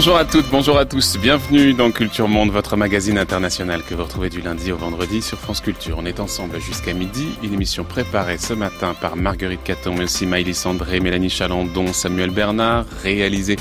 [0.00, 4.02] Bonjour à toutes, bonjour à tous, bienvenue dans Culture Monde, votre magazine international que vous
[4.02, 5.96] retrouvez du lundi au vendredi sur France Culture.
[5.98, 10.24] On est ensemble jusqu'à midi, une émission préparée ce matin par Marguerite Caton, mais aussi
[10.24, 13.56] Maïlis Sandré, Mélanie Chalandon, Samuel Bernard, réalisée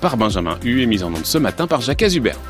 [0.00, 2.40] par Benjamin Hu et mise en onde ce matin par Jacques Azubert.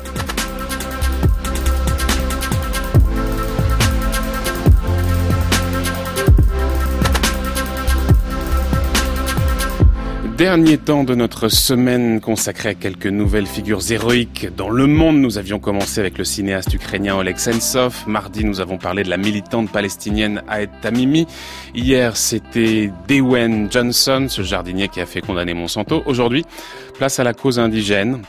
[10.37, 15.17] Dernier temps de notre semaine consacrée à quelques nouvelles figures héroïques dans le monde.
[15.17, 18.03] Nous avions commencé avec le cinéaste ukrainien Oleg Sentsov.
[18.05, 21.25] Mardi, nous avons parlé de la militante palestinienne Aed Tamimi.
[21.73, 26.03] Hier, c'était Dewen Johnson, ce jardinier qui a fait condamner Monsanto.
[26.05, 26.45] Aujourd'hui,
[26.93, 28.21] place à la cause indigène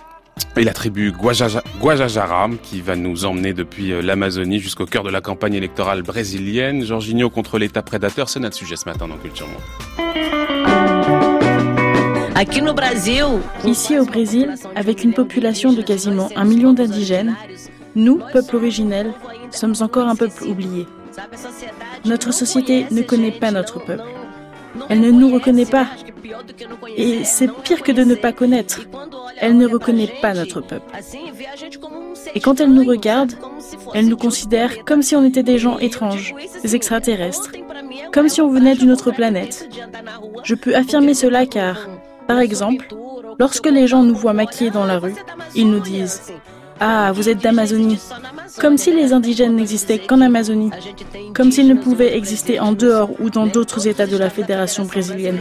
[0.56, 5.20] et la tribu Guajajara qui va nous emmener depuis euh, l'Amazonie jusqu'au cœur de la
[5.20, 6.86] campagne électorale brésilienne.
[6.86, 10.27] Jorginho contre l'État prédateur, c'est notre sujet ce matin dans Culture Monde.
[13.64, 17.34] Ici au Brésil, avec une population de quasiment un million d'indigènes,
[17.96, 19.12] nous, peuple originel,
[19.50, 20.86] sommes encore un peuple oublié.
[22.04, 24.04] Notre société ne connaît pas notre peuple.
[24.88, 25.88] Elle ne nous reconnaît pas.
[26.96, 28.82] Et c'est pire que de ne pas connaître.
[29.40, 30.92] Elle ne reconnaît pas notre peuple.
[32.34, 33.32] Et quand elle nous regarde,
[33.94, 37.50] elle nous considère comme si on était des gens étranges, des extraterrestres,
[38.12, 39.68] comme si on venait d'une autre planète.
[40.44, 41.88] Je peux affirmer cela car
[42.28, 42.86] par exemple,
[43.38, 45.14] lorsque les gens nous voient maquillés dans la rue,
[45.54, 46.20] ils nous disent⁇
[46.78, 47.96] Ah, vous êtes d'Amazonie⁇
[48.60, 50.70] comme si les indigènes n'existaient qu'en Amazonie,
[51.34, 55.40] comme s'ils ne pouvaient exister en dehors ou dans d'autres États de la Fédération brésilienne.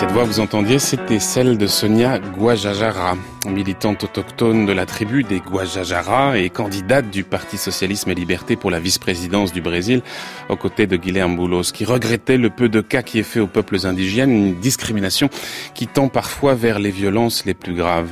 [0.00, 5.40] Cette voix, vous entendiez, c'était celle de Sonia Guajajara, militante autochtone de la tribu des
[5.40, 10.00] Guajajara et candidate du Parti Socialisme et Liberté pour la vice-présidence du Brésil,
[10.48, 13.46] aux côtés de Guilherme Boulos, qui regrettait le peu de cas qui est fait aux
[13.46, 15.28] peuples indigènes, une discrimination
[15.74, 18.10] qui tend parfois vers les violences les plus graves.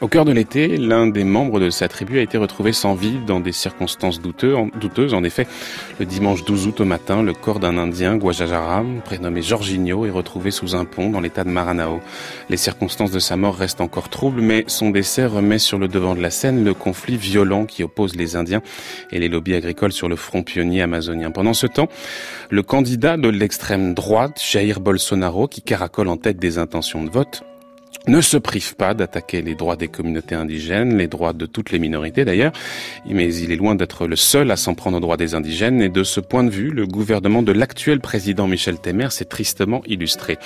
[0.00, 3.18] Au cœur de l'été, l'un des membres de sa tribu a été retrouvé sans vie
[3.26, 5.12] dans des circonstances douteuses.
[5.12, 5.48] En effet,
[5.98, 10.52] le dimanche 12 août au matin, le corps d'un Indien, Guajajara, prénommé Jorginho, est retrouvé
[10.52, 12.00] sous un pont dans l'état de Maranao.
[12.48, 16.14] Les circonstances de sa mort restent encore troubles, mais son décès remet sur le devant
[16.14, 18.62] de la scène le conflit violent qui oppose les Indiens
[19.10, 21.32] et les lobbies agricoles sur le front pionnier amazonien.
[21.32, 21.88] Pendant ce temps,
[22.50, 27.42] le candidat de l'extrême droite, Jair Bolsonaro, qui caracole en tête des intentions de vote,
[28.06, 31.78] ne se prive pas d'attaquer les droits des communautés indigènes, les droits de toutes les
[31.78, 32.52] minorités d'ailleurs,
[33.06, 35.82] mais il est loin d'être le seul à s'en prendre aux droits des indigènes.
[35.82, 39.82] Et de ce point de vue, le gouvernement de l'actuel président Michel Temer s'est tristement
[39.86, 40.38] illustré.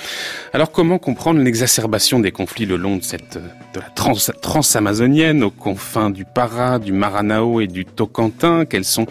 [0.51, 3.39] Alors comment comprendre l'exacerbation des conflits le long de cette
[3.75, 8.65] la trans, transamazonienne aux confins du Para, du Maranao et du Tocantin?
[8.65, 9.05] Quels sont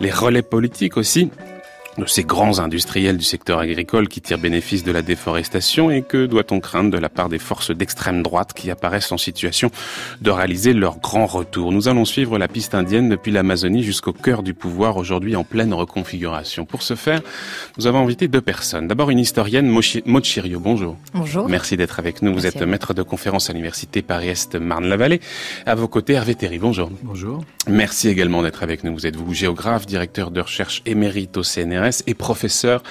[0.00, 1.30] les relais politiques aussi
[1.98, 6.26] de ces grands industriels du secteur agricole qui tirent bénéfice de la déforestation et que
[6.26, 9.70] doit-on craindre de la part des forces d'extrême droite qui apparaissent en situation
[10.20, 11.72] de réaliser leur grand retour?
[11.72, 15.72] Nous allons suivre la piste indienne depuis l'Amazonie jusqu'au cœur du pouvoir aujourd'hui en pleine
[15.72, 16.64] reconfiguration.
[16.64, 17.20] Pour ce faire,
[17.78, 18.88] nous avons invité deux personnes.
[18.88, 19.68] D'abord une historienne,
[20.06, 20.96] Mochirio, bonjour.
[21.14, 21.48] Bonjour.
[21.48, 22.34] Merci d'être avec nous.
[22.34, 25.20] Vous êtes maître de conférence à l'université Paris-Est Marne-la-Vallée.
[25.66, 26.90] À vos côtés, Hervé Théry, bonjour.
[27.02, 27.44] Bonjour.
[27.68, 28.92] Merci également d'être avec nous.
[28.92, 32.82] Vous êtes vous géographe, directeur de recherche émérite au CNR et professeur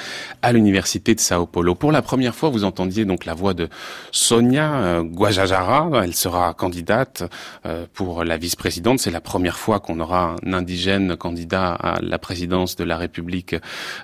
[0.42, 1.76] à l'université de Sao Paulo.
[1.76, 3.70] Pour la première fois, vous entendiez donc la voix de
[4.12, 5.90] Sonia euh, Guajajara.
[6.04, 7.24] Elle sera candidate
[7.66, 9.00] euh, pour la vice-présidente.
[9.00, 13.56] C'est la première fois qu'on aura un indigène candidat à la présidence de la République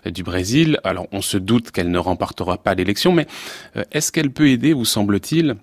[0.05, 0.79] euh, du Brésil.
[0.83, 3.27] Alors, on se doute qu'elle ne remportera pas l'élection, mais
[3.91, 5.55] est-ce qu'elle peut aider, vous semble-t-il,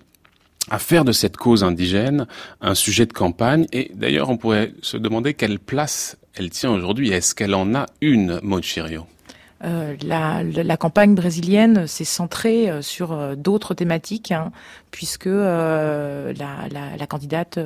[0.69, 2.27] à faire de cette cause indigène
[2.61, 3.67] un sujet de campagne?
[3.71, 7.09] Et d'ailleurs, on pourrait se demander quelle place elle tient aujourd'hui.
[7.09, 8.63] Est-ce qu'elle en a une, Maud
[9.63, 14.51] euh, la, la, campagne brésilienne s'est centrée euh, sur euh, d'autres thématiques, hein,
[14.91, 17.59] puisque la, la, la, candidate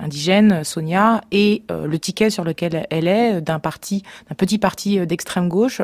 [0.00, 5.48] indigène Sonia et le ticket sur lequel elle est d'un parti, d'un petit parti d'extrême
[5.48, 5.82] gauche,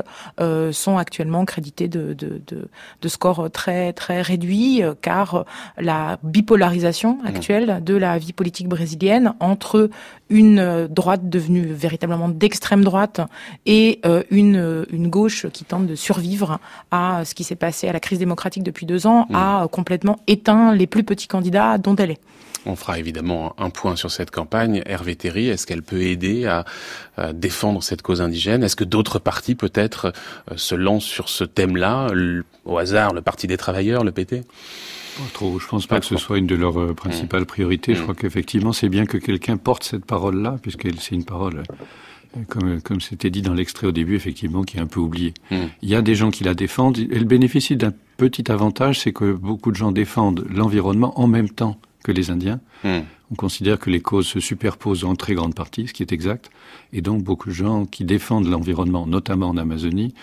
[0.72, 2.68] sont actuellement crédités de, de, de,
[3.00, 5.44] de, scores très très réduits, car
[5.76, 7.26] la bipolarisation mmh.
[7.26, 9.90] actuelle de la vie politique brésilienne entre
[10.30, 13.20] une droite devenue véritablement d'extrême droite
[13.66, 14.00] et
[14.30, 16.58] une, une gauche qui tente de survivre
[16.90, 19.34] à ce qui s'est passé à la crise démocratique depuis deux ans, mm.
[19.34, 22.20] a complètement éteint les plus petits candidats dont elle est.
[22.66, 24.82] On fera évidemment un point sur cette campagne.
[24.84, 26.64] Hervé Théry, est-ce qu'elle peut aider à,
[27.32, 28.62] défendre cette cause indigène?
[28.62, 30.12] Est-ce que d'autres partis peut-être
[30.50, 32.08] euh, se lancent sur ce thème-là?
[32.64, 34.44] Au hasard, le Parti des travailleurs, le PT
[35.18, 35.58] pas trop.
[35.58, 37.46] Je pense pas, que ce soit une de leurs euh, principales mm.
[37.46, 37.94] priorités.
[37.94, 38.02] Je mm.
[38.02, 41.62] crois qu'effectivement, c'est bien que quelqu'un porte cette parole-là, puisque c'est une parole
[42.48, 45.34] comme comme c'était dit dans l'extrait au début, effectivement, qui est un peu oublié.
[45.50, 45.66] Hmm.
[45.82, 46.98] Il y a des gens qui la défendent.
[46.98, 51.80] Elle bénéficie d'un petit avantage, c'est que beaucoup de gens défendent l'environnement en même temps
[52.04, 52.60] que les Indiens.
[52.84, 53.00] Hmm.
[53.30, 56.50] On considère que les causes se superposent en très grande partie, ce qui est exact.
[56.92, 60.14] Et donc beaucoup de gens qui défendent l'environnement, notamment en Amazonie,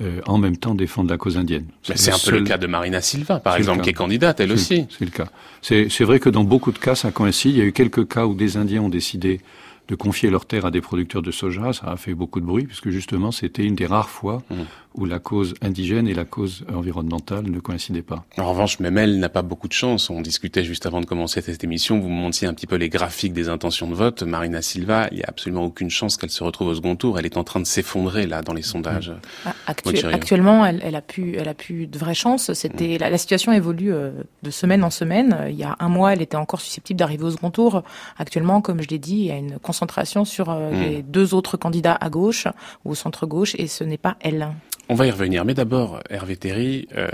[0.00, 1.66] euh, en même temps défendent la cause indienne.
[1.82, 4.86] C'est un peu le cas de Marina Silva, par exemple, qui est candidate, elle aussi.
[4.90, 5.28] C'est le cas.
[5.62, 7.52] C'est vrai que dans beaucoup de cas, ça coïncide.
[7.52, 9.40] Il y a eu quelques cas où des Indiens ont décidé
[9.88, 12.64] de confier leurs terres à des producteurs de soja, ça a fait beaucoup de bruit,
[12.64, 14.54] puisque justement c'était une des rares fois mmh.
[14.94, 18.24] Où la cause indigène et la cause environnementale ne coïncidaient pas.
[18.38, 20.08] En revanche, même elle n'a pas beaucoup de chance.
[20.08, 22.88] On discutait juste avant de commencer cette émission, vous me montiez un petit peu les
[22.88, 24.22] graphiques des intentions de vote.
[24.22, 27.18] Marina Silva, il n'y a absolument aucune chance qu'elle se retrouve au second tour.
[27.18, 29.12] Elle est en train de s'effondrer là dans les sondages.
[29.44, 32.52] Ah, actuellement, elle, elle, a pu, elle a pu de vraies chances.
[32.52, 33.10] C'était mmh.
[33.10, 34.12] la, situation évolue euh,
[34.42, 35.46] de semaine en semaine.
[35.48, 37.82] Il y a un mois, elle était encore susceptible d'arriver au second tour.
[38.18, 40.80] Actuellement, comme je l'ai dit, il y a une concentration sur euh, hmm.
[40.80, 42.46] les deux autres candidats à gauche
[42.84, 44.48] ou au centre-gauche, et ce n'est pas elle.
[44.88, 47.08] On va y revenir, mais d'abord, Hervé Terry, euh,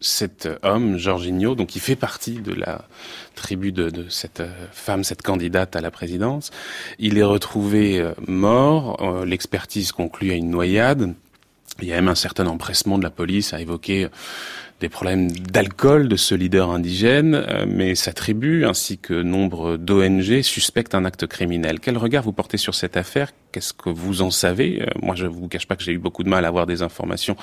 [0.00, 2.86] cet homme, Jorginho, donc il fait partie de la
[3.36, 6.50] tribu de, de cette euh, femme, cette candidate à la présidence,
[6.98, 11.14] il est retrouvé mort, l'expertise conclut à une noyade,
[11.80, 14.08] il y a même un certain empressement de la police à évoquer
[14.82, 20.42] des problèmes d'alcool de ce leader indigène, euh, mais sa tribu ainsi que nombre d'ONG
[20.42, 21.78] suspectent un acte criminel.
[21.78, 23.30] Quel regard vous portez sur cette affaire?
[23.52, 24.82] Qu'est-ce que vous en savez?
[24.82, 26.82] Euh, Moi, je vous cache pas que j'ai eu beaucoup de mal à avoir des
[26.82, 27.36] informations,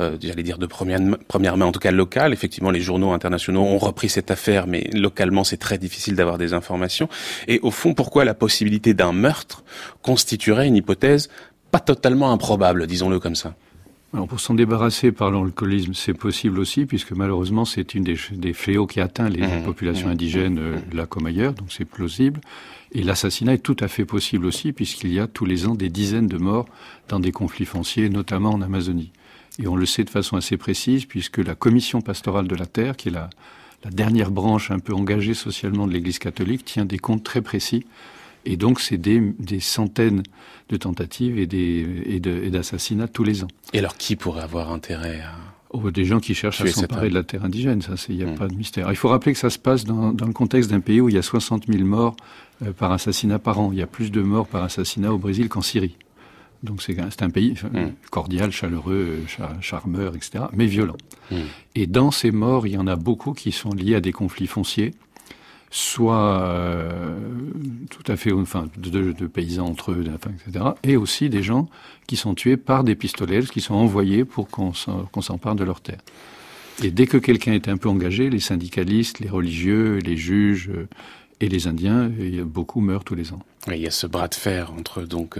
[0.00, 1.00] euh, j'allais dire de première,
[1.56, 2.32] main, en tout cas locales.
[2.32, 6.52] Effectivement, les journaux internationaux ont repris cette affaire, mais localement, c'est très difficile d'avoir des
[6.52, 7.08] informations.
[7.48, 9.64] Et au fond, pourquoi la possibilité d'un meurtre
[10.02, 11.30] constituerait une hypothèse
[11.72, 13.56] pas totalement improbable, disons-le comme ça?
[14.14, 18.52] Alors pour s'en débarrasser par l'alcoolisme, c'est possible aussi, puisque malheureusement c'est une des, des,
[18.52, 19.64] fléaux qui atteint les mmh.
[19.64, 20.12] populations mmh.
[20.12, 20.96] indigènes euh, mmh.
[20.96, 22.40] là comme ailleurs, donc c'est plausible.
[22.92, 25.88] Et l'assassinat est tout à fait possible aussi, puisqu'il y a tous les ans des
[25.88, 26.66] dizaines de morts
[27.08, 29.10] dans des conflits fonciers, notamment en Amazonie.
[29.58, 32.96] Et on le sait de façon assez précise, puisque la commission pastorale de la terre,
[32.96, 33.28] qui est la,
[33.84, 37.84] la dernière branche un peu engagée socialement de l'Église catholique, tient des comptes très précis
[38.46, 40.22] et donc, c'est des, des, centaines
[40.68, 43.48] de tentatives et, des, et d'assassinats tous les ans.
[43.72, 45.32] Et alors, qui pourrait avoir intérêt à...
[45.70, 48.26] Oh, des gens qui cherchent à s'emparer de la terre indigène, ça, il n'y a
[48.26, 48.36] hmm.
[48.36, 48.88] pas de mystère.
[48.90, 51.16] Il faut rappeler que ça se passe dans, dans le contexte d'un pays où il
[51.16, 52.14] y a 60 000 morts
[52.62, 53.70] euh, par assassinat par an.
[53.72, 55.96] Il y a plus de morts par assassinat au Brésil qu'en Syrie.
[56.62, 57.90] Donc c'est un pays hmm.
[58.10, 59.24] cordial, chaleureux,
[59.60, 60.96] charmeur, etc., mais violent.
[61.32, 61.36] Hmm.
[61.74, 64.46] Et dans ces morts, il y en a beaucoup qui sont liés à des conflits
[64.46, 64.94] fonciers
[65.76, 67.18] soit euh,
[67.90, 71.68] tout à fait, enfin, de, de, paysans entre eux, etc., et aussi des gens
[72.06, 76.00] qui sont tués par des pistolets, qui sont envoyés pour qu'on s'empare de leur terre.
[76.82, 80.70] Et dès que quelqu'un est un peu engagé, les syndicalistes, les religieux, les juges,
[81.40, 83.42] et les Indiens, et beaucoup meurent tous les ans.
[83.74, 85.38] Il y a ce bras de fer entre donc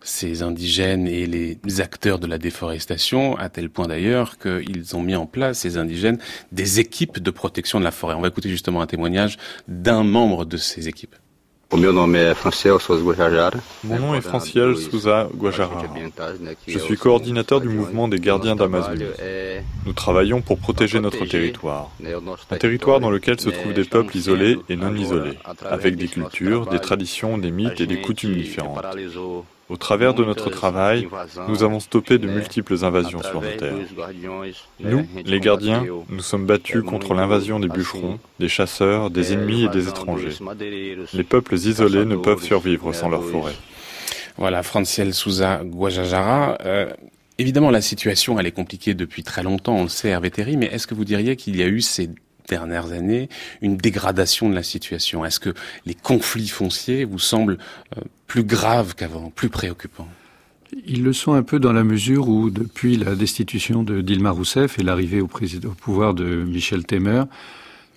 [0.00, 5.16] ces indigènes et les acteurs de la déforestation, à tel point d'ailleurs qu'ils ont mis
[5.16, 6.18] en place, ces indigènes,
[6.52, 8.14] des équipes de protection de la forêt.
[8.14, 9.36] On va écouter justement un témoignage
[9.68, 11.16] d'un membre de ces équipes.
[11.72, 12.34] Mon nom est
[14.20, 15.82] Franciel Souza Guajara.
[16.66, 19.04] Je suis coordinateur du mouvement des gardiens d'Amazonie.
[19.84, 21.90] Nous travaillons pour protéger notre territoire.
[22.50, 26.66] Un territoire dans lequel se trouvent des peuples isolés et non isolés, avec des cultures,
[26.66, 28.84] des traditions, des mythes et des coutumes différentes.
[29.68, 31.08] Au travers de notre travail,
[31.48, 33.74] nous avons stoppé de multiples invasions sur nos terres.
[34.80, 39.68] Nous, les gardiens, nous sommes battus contre l'invasion des bûcherons, des chasseurs, des ennemis et
[39.68, 40.38] des étrangers.
[41.12, 43.54] Les peuples isolés ne peuvent survivre sans leur forêt.
[44.36, 46.58] Voilà, Franciel Souza Guajajara.
[46.64, 46.92] Euh,
[47.38, 50.86] évidemment, la situation, elle est compliquée depuis très longtemps, on le sait, Hervé mais est-ce
[50.86, 52.10] que vous diriez qu'il y a eu ces
[52.46, 53.28] dernières années
[53.62, 55.24] une dégradation de la situation.
[55.24, 57.58] Est-ce que les conflits fonciers vous semblent
[57.96, 60.08] euh, plus graves qu'avant, plus préoccupants?
[60.86, 64.78] Ils le sont un peu dans la mesure où, depuis la destitution de Dilma Rousseff
[64.78, 67.24] et l'arrivée au, pouvoir de Michel Temer,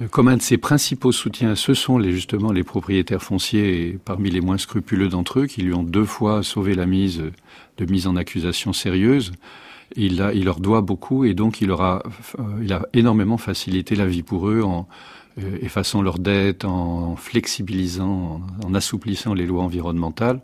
[0.02, 4.42] euh, comme un de ses principaux soutiens, ce sont justement les propriétaires fonciers, parmi les
[4.42, 7.24] moins scrupuleux d'entre eux, qui lui ont deux fois sauvé la mise
[7.78, 9.32] de mise en accusation sérieuse
[9.96, 12.04] il, a, leur doit beaucoup et donc il, aura,
[12.38, 14.88] euh, il a énormément facilité la vie pour eux en
[15.40, 20.42] euh, effaçant leurs dettes, en flexibilisant, en, assouplissant les lois environnementales.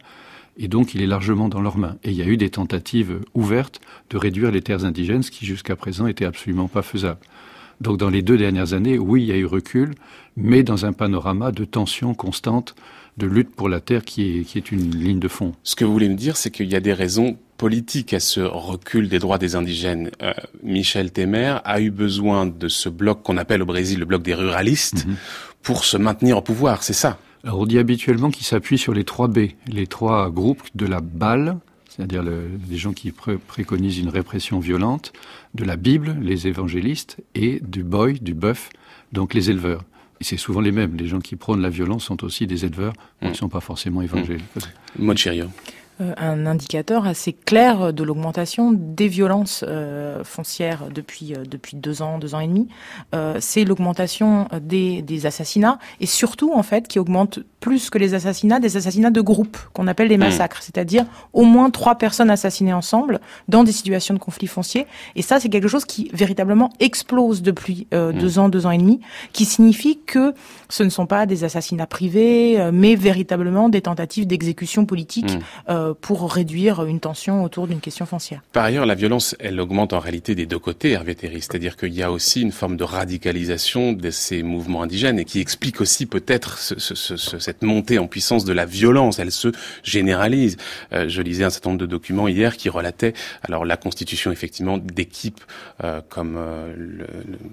[0.58, 1.98] Et donc, il est largement dans leurs mains.
[2.04, 5.46] Et il y a eu des tentatives ouvertes de réduire les terres indigènes, ce qui
[5.46, 7.20] jusqu'à présent était absolument pas faisable.
[7.82, 9.96] Donc, dans les deux dernières années, oui, il y a eu recul,
[10.38, 12.74] mais dans un panorama de tensions constantes,
[13.18, 15.54] de lutte pour la terre qui est, qui est une ligne de fond.
[15.64, 18.42] Ce que vous voulez me dire, c'est qu'il y a des raisons politique à ce
[18.42, 20.34] recul des droits des indigènes, euh,
[20.64, 24.34] Michel Temer a eu besoin de ce bloc qu'on appelle au Brésil le bloc des
[24.34, 25.16] ruralistes mhm.
[25.62, 27.18] pour se maintenir au pouvoir, c'est ça?
[27.44, 31.00] Alors on dit habituellement qu'il s'appuie sur les trois B, les trois groupes de la
[31.00, 31.58] balle,
[31.88, 35.14] c'est-à-dire les gens qui préconisent une répression violente,
[35.54, 38.70] de la Bible, les évangélistes, et du boy, du bœuf,
[39.14, 39.84] donc les éleveurs.
[40.20, 40.96] Et c'est souvent les mêmes.
[40.98, 43.36] Les gens qui prônent la violence sont aussi des éleveurs, ils ne mm.
[43.36, 44.44] sont pas forcément évangéliques.
[45.00, 45.06] Mmh.
[46.02, 52.02] Euh, un indicateur assez clair de l'augmentation des violences euh, foncières depuis euh, depuis deux
[52.02, 52.68] ans, deux ans et demi.
[53.40, 58.60] c'est l'augmentation des, des assassinats et surtout en fait qui augmente plus que les assassinats,
[58.60, 60.22] des assassinats de groupe qu'on appelle des hmm.
[60.22, 64.86] massacres, c'est-à-dire au moins trois personnes assassinées ensemble dans des situations de conflit foncier.
[65.16, 68.12] Et ça, c'est quelque chose qui véritablement explose depuis hmm.
[68.12, 69.00] deux ans, deux ans et demi,
[69.32, 70.34] qui signifie que
[70.76, 75.32] ce ne sont pas des assassinats privés, mais véritablement des tentatives d'exécution politique.
[75.32, 75.40] Hmm.
[75.70, 78.42] Euh, pour réduire une tension autour d'une question foncière.
[78.52, 81.42] Par ailleurs, la violence, elle augmente en réalité des deux côtés, Hervé Théry.
[81.42, 85.40] C'est-à-dire qu'il y a aussi une forme de radicalisation de ces mouvements indigènes et qui
[85.40, 89.20] explique aussi peut-être cette montée en puissance de la violence.
[89.20, 89.52] Elle se
[89.84, 90.58] généralise.
[90.94, 93.14] Euh, je lisais un certain nombre de documents hier qui relataient
[93.44, 95.42] alors la constitution effectivement d'équipes
[95.84, 96.40] euh, comme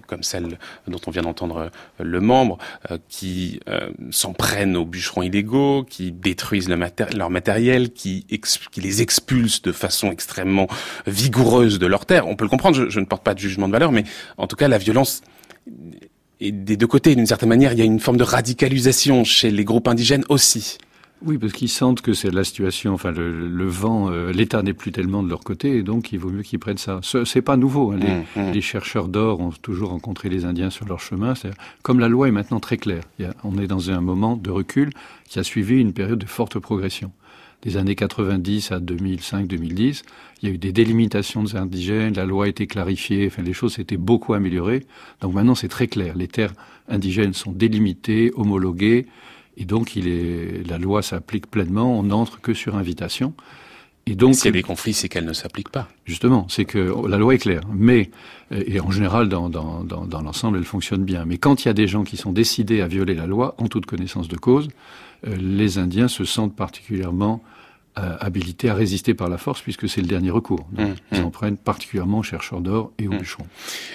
[0.07, 2.59] comme celle dont on vient d'entendre le membre,
[3.13, 3.61] qui
[4.11, 10.11] s'en prennent aux bûcherons illégaux, qui détruisent leur matériel, qui qui, les expulsent de façon
[10.11, 10.67] extrêmement
[11.07, 12.27] vigoureuse de leur terre.
[12.27, 14.05] On peut le comprendre, je, ne porte pas de jugement de valeur, mais
[14.39, 15.21] en tout cas, la violence
[16.41, 17.15] est des deux côtés.
[17.15, 20.79] D'une certaine manière, il y a une forme de radicalisation chez les groupes indigènes aussi.
[21.25, 24.91] Oui, parce qu'ils sentent que c'est la situation, enfin le, vent, euh, l'État n'est plus
[24.91, 27.01] tellement de leur côté, et donc il vaut mieux qu'ils prennent ça.
[27.03, 27.93] C'est pas nouveau.
[27.93, 27.99] Hein.
[27.99, 28.51] Mmh, mmh.
[28.53, 31.35] les, chercheurs d'or ont toujours rencontré les Indiens sur leur chemin.
[31.83, 33.05] Comme la loi est maintenant très claire,
[33.45, 34.91] on est dans un moment de recul
[35.29, 37.13] qui a suivi une période de forte progression
[37.63, 40.03] des années 90 à 2005-2010,
[40.43, 43.53] il y a eu des délimitations des indigènes, la loi a été clarifiée, enfin les
[43.53, 44.85] choses s'étaient beaucoup améliorées.
[45.21, 46.53] Donc maintenant c'est très clair, les terres
[46.89, 49.07] indigènes sont délimitées, homologuées,
[49.57, 53.35] et donc il est, la loi s'applique pleinement, on n'entre que sur invitation.
[54.07, 55.89] Et donc, s'il y a des conflits, c'est qu'elle ne s'applique pas.
[56.07, 58.11] Justement, c'est que la loi est claire, mais
[58.51, 61.25] et en général dans, dans, dans, dans l'ensemble, elle fonctionne bien.
[61.25, 63.69] Mais quand il y a des gens qui sont décidés à violer la loi en
[63.69, 64.69] toute connaissance de cause,
[65.27, 67.43] euh, les Indiens se sentent particulièrement
[67.95, 70.67] habilités à résister par la force puisque c'est le dernier recours.
[70.73, 71.25] Mmh, ils mmh.
[71.25, 73.19] en prennent particulièrement aux chercheurs d'or et aux mmh.
[73.19, 73.47] bûcherons.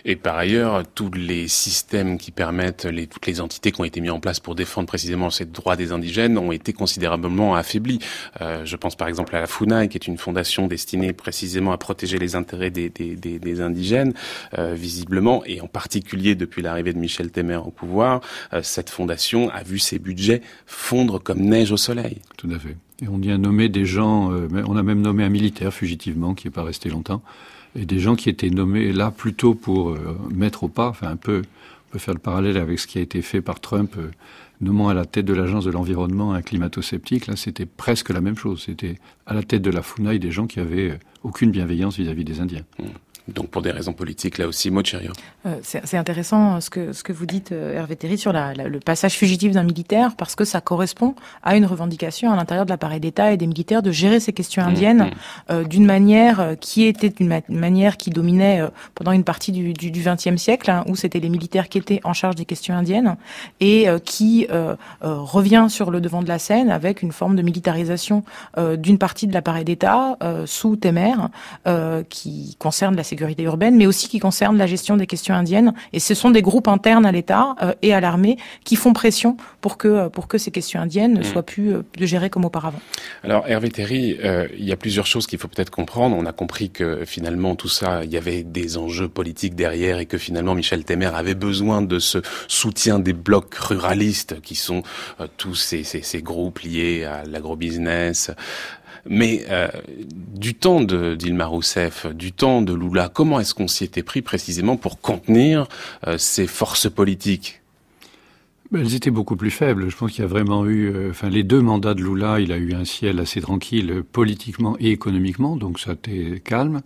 [0.06, 4.02] Et par ailleurs, tous les systèmes qui permettent, les, toutes les entités qui ont été
[4.02, 8.00] mis en place pour défendre précisément ces droits des indigènes ont été considérablement affaiblis.
[8.42, 11.78] Euh, je pense par exemple à la FUNAI, qui est une fondation destinée précisément à
[11.78, 14.14] protéger les intérêts des, des, des, des indigènes,
[14.58, 18.22] euh, visiblement, et en particulier depuis l'arrivée de Michel Temer au pouvoir,
[18.54, 22.22] euh, cette fondation a vu ses budgets fondre comme neige au soleil.
[22.38, 22.76] Tout à fait.
[23.06, 26.48] On y a nommé des gens, euh, on a même nommé un militaire fugitivement qui
[26.48, 27.22] n'est pas resté longtemps,
[27.76, 31.16] et des gens qui étaient nommés là plutôt pour euh, mettre au pas, enfin un
[31.16, 31.44] peu,
[31.88, 34.10] on peut faire le parallèle avec ce qui a été fait par Trump, euh,
[34.62, 38.38] nommant à la tête de l'agence de l'environnement un climato-sceptique, là c'était presque la même
[38.38, 38.96] chose, c'était
[39.26, 42.64] à la tête de la FUNAI des gens qui avaient aucune bienveillance vis-à-vis des Indiens.
[42.80, 42.86] Mmh
[43.28, 45.12] donc pour des raisons politiques là aussi, Mocherio.
[45.46, 48.54] Euh, c'est intéressant euh, ce que ce que vous dites euh, Hervé Théry sur la,
[48.54, 52.70] le passage fugitif d'un militaire parce que ça correspond à une revendication à l'intérieur de
[52.70, 55.52] l'appareil d'État et des militaires de gérer ces questions mmh, indiennes mmh.
[55.52, 58.62] euh, d'une manière qui était une manière qui dominait
[58.96, 62.14] pendant une partie du du XXe siècle hein, où c'était les militaires qui étaient en
[62.14, 63.18] charge des questions indiennes
[63.60, 64.47] et qui
[65.02, 68.24] revient sur le devant de la scène avec une forme de militarisation
[68.58, 71.16] d'une partie de l'appareil d'État sous Temer
[72.10, 75.74] qui concerne la sécurité urbaine, mais aussi qui concerne la gestion des questions indiennes.
[75.94, 79.38] Et ce sont des groupes internes à l'État euh, et à l'armée qui font pression
[79.62, 81.24] pour que euh, pour que ces questions indiennes ne mm.
[81.24, 82.80] soient plus euh, gérées comme auparavant.
[83.24, 84.18] Alors Hervé Terry,
[84.58, 86.16] il y a plusieurs choses qu'il faut peut-être comprendre.
[86.16, 90.06] On a compris que finalement tout ça, il y avait des enjeux politiques derrière et
[90.06, 94.84] que finalement Michel Temer avait besoin de ce soutien des blocs ruralistes qui sont
[95.38, 98.32] tous ces, groupes liés à l'agrobusiness,
[99.10, 103.84] mais euh, du temps de Dilma Rousseff, du temps de Lula, comment est-ce qu'on s'y
[103.84, 105.68] était pris précisément pour contenir
[106.08, 107.62] euh, ces forces politiques?
[108.72, 109.90] Ben, elles étaient beaucoup plus faibles.
[109.90, 112.52] Je pense qu'il y a vraiment eu, euh, enfin, les deux mandats de Lula, il
[112.52, 116.82] a eu un ciel assez tranquille politiquement et économiquement, donc ça été calme.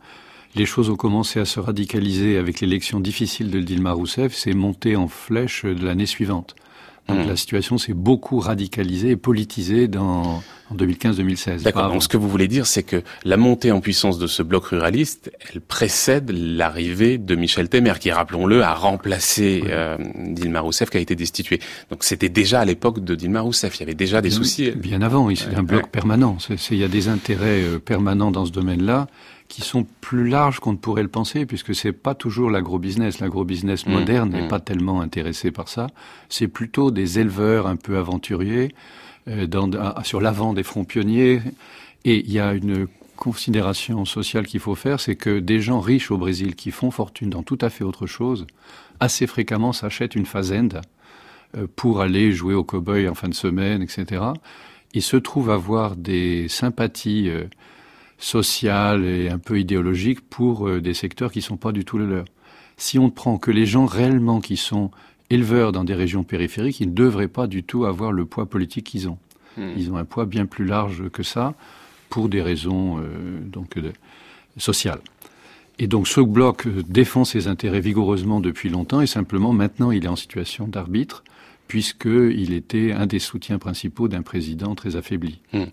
[0.54, 4.96] Les choses ont commencé à se radicaliser avec l'élection difficile de Dilma Rousseff, c'est monté
[4.96, 6.56] en flèche de l'année suivante.
[7.14, 7.30] Donc mmh.
[7.30, 10.42] la situation s'est beaucoup radicalisée et politisée dans,
[10.72, 11.64] en 2015-2016.
[11.64, 11.90] D'accord.
[11.92, 14.66] Donc ce que vous voulez dire, c'est que la montée en puissance de ce bloc
[14.66, 20.98] ruraliste, elle précède l'arrivée de Michel Temer, qui, rappelons-le, a remplacé euh, Dilma Rousseff, qui
[20.98, 21.60] a été destituée.
[21.90, 23.78] Donc c'était déjà à l'époque de Dilma Rousseff.
[23.78, 24.72] Il y avait déjà des soucis.
[24.72, 25.30] Bien avant.
[25.36, 26.38] C'est un bloc permanent.
[26.72, 29.08] Il y a des intérêts euh, permanents dans ce domaine-là
[29.52, 33.20] qui sont plus larges qu'on ne pourrait le penser, puisque c'est pas toujours l'agro-business.
[33.20, 34.48] L'agro-business mmh, moderne n'est mmh.
[34.48, 35.88] pas tellement intéressé par ça.
[36.30, 38.74] C'est plutôt des éleveurs un peu aventuriers
[39.28, 39.70] euh, dans,
[40.04, 41.42] sur l'avant des fronts pionniers.
[42.06, 46.12] Et il y a une considération sociale qu'il faut faire, c'est que des gens riches
[46.12, 48.48] au Brésil qui font fortune dans tout à fait autre chose,
[49.02, 50.80] assez fréquemment s'achètent une fazenda
[51.58, 54.24] euh, pour aller jouer au cow-boy en fin de semaine, etc.
[54.94, 57.44] Ils se trouvent avoir des sympathies euh,
[58.22, 61.98] sociales et un peu idéologiques pour euh, des secteurs qui ne sont pas du tout
[61.98, 62.26] les leurs.
[62.78, 64.92] Si on ne prend que les gens réellement qui sont
[65.30, 68.86] éleveurs dans des régions périphériques, ils ne devraient pas du tout avoir le poids politique
[68.86, 69.18] qu'ils ont.
[69.58, 69.72] Hmm.
[69.76, 71.56] Ils ont un poids bien plus large que ça
[72.10, 73.76] pour des raisons euh, donc
[74.58, 75.02] sociales.
[75.80, 80.10] Et donc ce bloc défend ses intérêts vigoureusement depuis longtemps et simplement maintenant il est
[80.10, 81.24] en situation d'arbitre
[81.72, 85.40] puisqu'il était un des soutiens principaux d'un président très affaibli.
[85.54, 85.68] Hmm.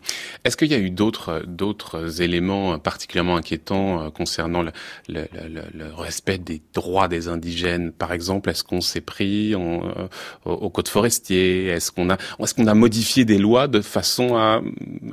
[0.45, 4.71] Est-ce qu'il y a eu d'autres d'autres éléments particulièrement inquiétants euh, concernant le,
[5.09, 5.27] le,
[5.75, 7.91] le, respect des droits des indigènes?
[7.91, 10.07] Par exemple, est-ce qu'on s'est pris en, euh,
[10.45, 11.67] au code forestier?
[11.67, 14.63] Est-ce qu'on a est-ce qu'on a modifié des lois de façon à,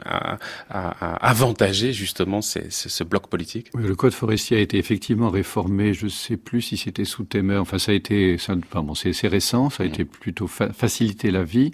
[0.06, 0.38] à,
[0.70, 3.72] à, avantager justement ces, ce bloc politique?
[3.74, 5.96] Oui, Le code forestier a été effectivement réformé.
[5.96, 7.58] Je ne sais plus si c'était sous Temer.
[7.58, 9.72] Enfin, ça a été, ça, bon, c'est récent.
[9.72, 9.90] Ça a hmm.
[9.90, 10.46] été plutôt
[10.76, 11.72] faciliter la vie,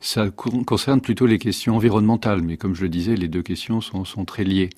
[0.00, 2.42] ça concerne plutôt les questions environnementales.
[2.42, 4.70] Mais comme je le disais, les deux questions sont, très liées.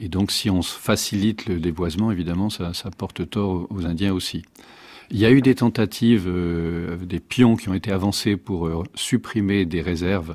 [0.00, 4.44] Et donc, si on facilite le déboisement, évidemment, ça, ça porte tort aux, Indiens aussi.
[5.10, 8.82] Il y a eu des tentatives, euh, des pions qui ont été avancés pour euh,
[8.94, 10.32] supprimer des réserves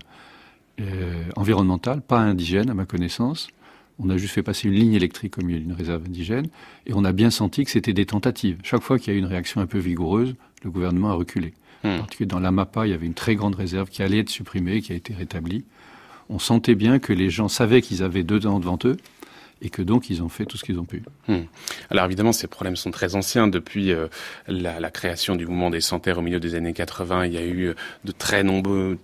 [0.80, 3.50] euh, environnementales, pas indigènes à ma connaissance.
[3.98, 6.48] On a juste fait passer une ligne électrique au milieu d'une réserve indigène,
[6.86, 8.60] et on a bien senti que c'était des tentatives.
[8.64, 11.54] Chaque fois qu'il y a eu une réaction un peu vigoureuse, le gouvernement a reculé.
[11.84, 12.00] En hmm.
[12.00, 14.92] particulier dans l'AMAPA, il y avait une très grande réserve qui allait être supprimée, qui
[14.92, 15.64] a été rétablie.
[16.30, 18.98] On sentait bien que les gens savaient qu'ils avaient deux ans devant eux
[19.62, 21.04] et que donc ils ont fait tout ce qu'ils ont pu.
[21.28, 21.42] Hmm.
[21.90, 23.48] Alors évidemment, ces problèmes sont très anciens.
[23.48, 24.08] Depuis euh,
[24.48, 27.68] la, création du mouvement des sans au milieu des années 80, il y a eu
[27.68, 27.74] euh,
[28.06, 28.98] de très nombreux,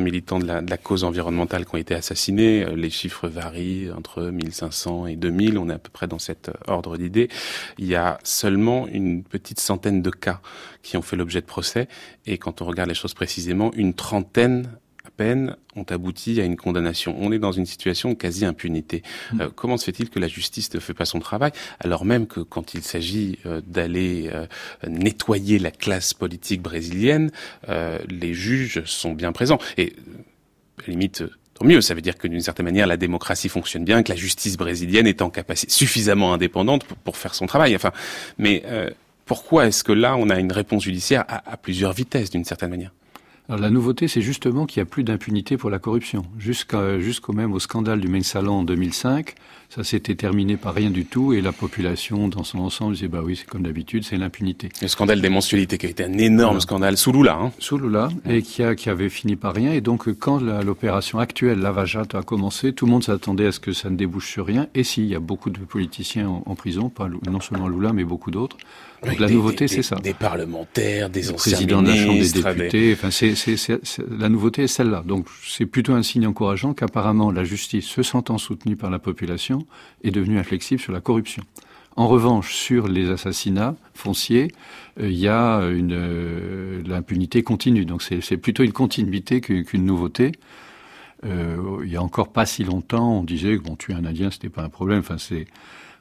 [0.00, 2.64] militants de la, de la cause environnementale qui ont été assassinés.
[2.64, 5.58] Euh, les chiffres varient entre 1500 et 2000.
[5.58, 7.28] On est à peu près dans cet ordre d'idées.
[7.78, 10.40] Il y a seulement une petite centaine de cas
[10.82, 11.88] qui ont fait l'objet de procès.
[12.26, 14.68] Et quand on regarde les choses précisément, une trentaine
[15.10, 17.16] peines ont abouti à une condamnation.
[17.18, 19.02] On est dans une situation de quasi-impunité.
[19.32, 19.40] Hmm.
[19.40, 22.40] Euh, comment se fait-il que la justice ne fait pas son travail, alors même que
[22.40, 24.46] quand il s'agit euh, d'aller euh,
[24.88, 27.30] nettoyer la classe politique brésilienne,
[28.08, 29.94] les juges sont bien présents Et
[30.86, 31.80] limite, tant mieux.
[31.80, 35.06] Ça veut dire que d'une certaine manière, la démocratie fonctionne bien, que la justice brésilienne
[35.06, 37.74] est en capacité suffisamment indépendante pour, faire son travail.
[37.76, 37.92] Enfin,
[38.38, 38.64] mais
[39.26, 42.92] pourquoi est-ce que là, on a une réponse judiciaire à plusieurs vitesses, d'une certaine manière?
[43.48, 46.22] Alors, la nouveauté, c'est justement qu'il n'y a plus d'impunité pour la corruption.
[46.38, 49.34] Jusqu'au même au scandale du Main Salon en 2005,
[49.70, 53.20] ça s'était terminé par rien du tout et la population dans son ensemble disait bah
[53.22, 54.68] oui c'est comme d'habitude c'est l'impunité.
[54.80, 57.38] Le scandale des mensualités qui a été un énorme scandale sous Lula.
[57.40, 57.52] Hein.
[57.58, 61.58] Sous Lula et qui, a, qui avait fini par rien et donc quand l'opération actuelle
[61.58, 64.68] Lavajat a commencé tout le monde s'attendait à ce que ça ne débouche sur rien
[64.74, 68.04] et si il y a beaucoup de politiciens en, prison pas non seulement Lula mais
[68.04, 68.56] beaucoup d'autres.
[69.06, 69.96] Donc la nouveauté c'est ça.
[69.96, 72.92] Des parlementaires, des, des anciens présidents de la Chambre des députés.
[72.92, 73.34] Enfin c'est
[74.08, 75.02] la nouveauté est celle-là.
[75.06, 79.66] Donc c'est plutôt un signe encourageant qu'apparemment la justice se sentant soutenue par la population
[80.02, 81.42] est devenu inflexible sur la corruption.
[81.98, 84.52] En revanche, sur les assassinats fonciers,
[85.00, 87.86] euh, il y a une euh, l'impunité continue.
[87.86, 90.30] Donc c'est plutôt une continuité qu'une nouveauté.
[91.24, 94.30] Euh, il y a encore pas si longtemps, on disait que bon, tuer un Indien,
[94.30, 95.00] c'était pas un problème.
[95.00, 95.46] Enfin, c'est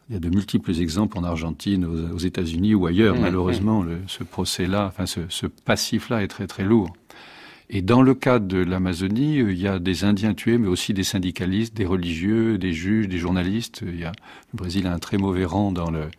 [0.09, 3.15] il y a de multiples exemples en Argentine, aux, États-Unis ou ailleurs.
[3.15, 3.97] Mmh, Malheureusement, mmh.
[4.07, 6.93] ce procès-là, enfin ce, ce passif-là est très très lourd.
[7.69, 10.93] Et dans le cas de l'Amazonie, euh, il y a des Indiens tués, mais aussi
[10.93, 13.81] des syndicalistes, des religieux, des juges, des journalistes.
[13.85, 14.13] Il y a,
[14.53, 16.09] le Brésil a un très mauvais rang dans le,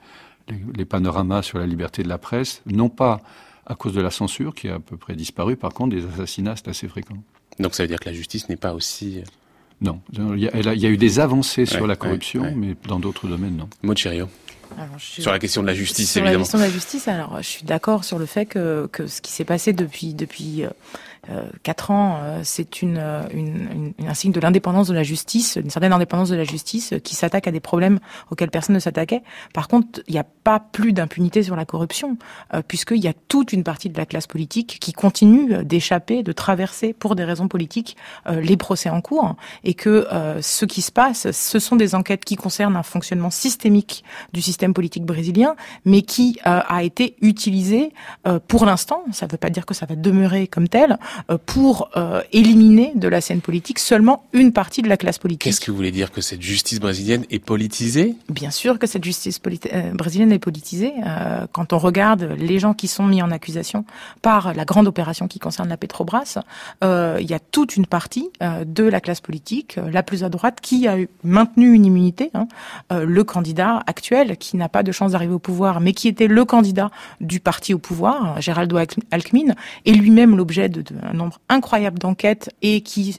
[0.77, 3.21] les, panoramas sur la liberté de la presse, non pas
[3.67, 6.57] à cause de la censure qui a à peu près disparu, par contre des assassinats
[6.57, 7.17] c'est assez fréquent.
[7.59, 9.23] Donc ça veut dire que la justice n'est pas aussi...
[9.87, 10.01] Euh, non,
[10.35, 13.29] il y a, il y a eu des avancées sur la corruption, mais dans d'autres
[13.29, 13.69] domaines, non.
[13.83, 14.29] Mochirio.
[14.99, 16.45] Sur la question de la justice, sur évidemment.
[16.45, 19.07] Sur la question de la justice, alors je suis d'accord sur le fait que, que
[19.07, 20.65] ce qui s'est passé depuis depuis
[21.31, 22.99] euh, euh, quatre ans, euh, c'est une,
[23.33, 27.15] une, un signe de l'indépendance de la justice, une certaine indépendance de la justice qui
[27.15, 27.99] s'attaque à des problèmes
[28.31, 29.23] auxquels personne ne s'attaquait.
[29.55, 32.17] Par contre, il n'y a pas plus d'impunité sur la corruption,
[32.55, 36.33] euh, puisqu'il y a toute une partie de la classe politique qui continue d'échapper, de
[36.33, 37.97] traverser pour des raisons politiques
[38.29, 40.07] les procès en cours, et que
[40.41, 44.75] ce qui se passe, ce sont des enquêtes qui concernent un fonctionnement systémique du système
[44.75, 47.93] politique brésilien, mais qui a été utilisé
[48.49, 50.99] pour l'instant, ça ne veut pas dire que ça va demeurer comme tel,
[51.47, 51.91] pour
[52.33, 55.43] éliminer de la scène politique seulement une partie de la classe politique.
[55.43, 58.15] Qu'est-ce que vous voulez dire que cette justice brésilienne est politisée?
[58.29, 60.93] Bien sûr que cette justice brésilienne est politisée.
[61.53, 63.85] quand on regarde les gens qui sont mis en accusation
[64.23, 66.39] par la grande opération qui concerne la Petrobras,
[66.83, 70.87] il y a toute une partie de la classe politique, la plus à droite, qui
[70.89, 72.31] a maintenu une immunité.
[72.35, 72.47] Hein,
[72.91, 76.45] le candidat actuel qui n'a pas de chance d'arriver au pouvoir, mais qui était le
[76.45, 79.55] candidat du parti au pouvoir, Géraldo Alckmin,
[79.87, 83.19] est lui-même l'objet d'un nombre incroyable d'enquêtes et qui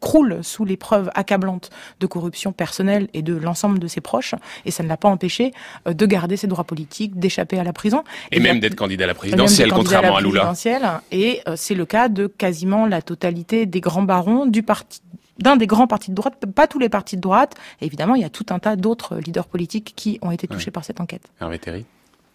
[0.00, 4.34] croule sous les preuves accablantes de corruption personnelle et de l'ensemble de ses proches.
[4.64, 5.52] Et ça ne l'a pas empêché
[5.86, 8.04] euh, de garder ses droits politiques, d'échapper à la prison.
[8.32, 10.52] Et, même d'être candidat à la présidentielle, contrairement à, Lula.
[11.10, 15.00] Et euh, c'est le cas de quasiment la totalité des grands barons du parti
[15.38, 17.54] d'un des grands partis de droite, pas tous les partis de droite.
[17.80, 20.84] évidemment, il y a tout un tas d'autres leaders politiques qui ont été touchés par
[20.84, 21.22] cette enquête.
[21.40, 21.86] Hervé Théry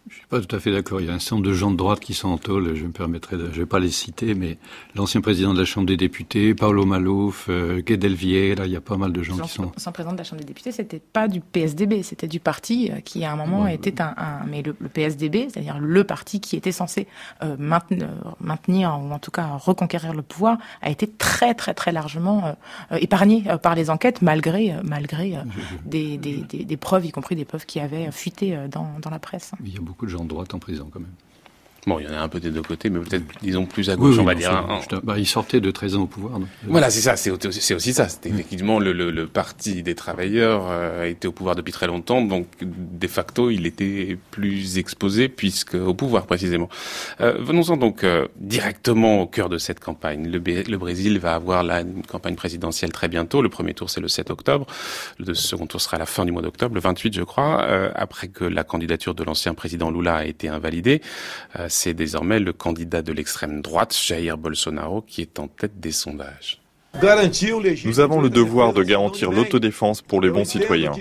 [0.07, 1.01] je suis pas tout à fait d'accord.
[1.01, 2.75] Il y a un certain nombre de gens de droite qui sont en tôle.
[2.75, 4.59] Je me permettrai de, je vais pas les citer, mais
[4.93, 8.97] l'ancien président de la Chambre des députés, Paolo Malouf, euh, Vieira, il y a pas
[8.97, 9.63] mal de gens qui sont.
[9.63, 12.99] L'ancien président de la Chambre des députés, c'était pas du PSDB, c'était du parti euh,
[12.99, 14.13] qui à un moment était un,
[14.47, 17.07] mais le, PSDB, c'est-à-dire le parti qui était censé
[17.41, 18.07] euh, maintenir,
[18.39, 22.55] maintenir, ou en tout cas reconquérir le pouvoir, a été très très très largement
[22.91, 25.39] euh, épargné par les enquêtes, malgré malgré
[25.85, 29.19] des, des, des, des, preuves, y compris des preuves qui avaient fuité dans, dans la
[29.19, 29.51] presse.
[29.63, 31.13] Il y a beaucoup de gens de droite en prison quand même.
[31.87, 33.95] Bon, il y en a un peu des deux côtés, mais peut-être, disons, plus à
[33.95, 34.51] gauche, on va dire.
[34.51, 34.79] Hein.
[35.03, 36.39] bah, il sortait de 13 ans au pouvoir.
[36.39, 36.47] Donc.
[36.63, 36.67] Euh.
[36.67, 38.09] Voilà, c'est ça, c'est aussi ça.
[38.09, 41.85] C'était effectivement le, le, le, parti des travailleurs euh, a été au pouvoir depuis très
[41.85, 46.69] longtemps, donc de facto, il était plus exposé puisque au pouvoir précisément.
[47.21, 50.27] Euh, Venons-en donc euh, directement au cœur de cette campagne.
[50.27, 53.43] Le, le Brésil va avoir la une campagne présidentielle très bientôt.
[53.43, 54.65] Le premier tour, c'est le 7 octobre.
[55.19, 57.61] Le second tour sera à la fin du mois d'octobre, le 28, je crois,
[57.95, 61.01] après que la candidature de l'ancien président Lula a été invalidée
[61.75, 66.61] c'est désormais le candidat de l'extrême droite, Jair Bolsonaro, qui est en tête des sondages.
[67.83, 70.93] Nous avons le devoir de garantir l'autodéfense pour les bons citoyens.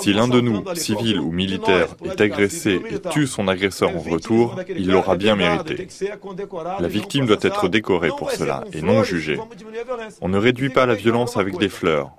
[0.00, 4.60] Si l'un de nous, civil ou militaire, est agressé et tue son agresseur en retour,
[4.68, 5.88] il l'aura bien mérité.
[6.78, 9.40] La victime doit être décorée pour cela et non jugée.
[10.20, 12.12] On ne réduit pas la violence avec des fleurs.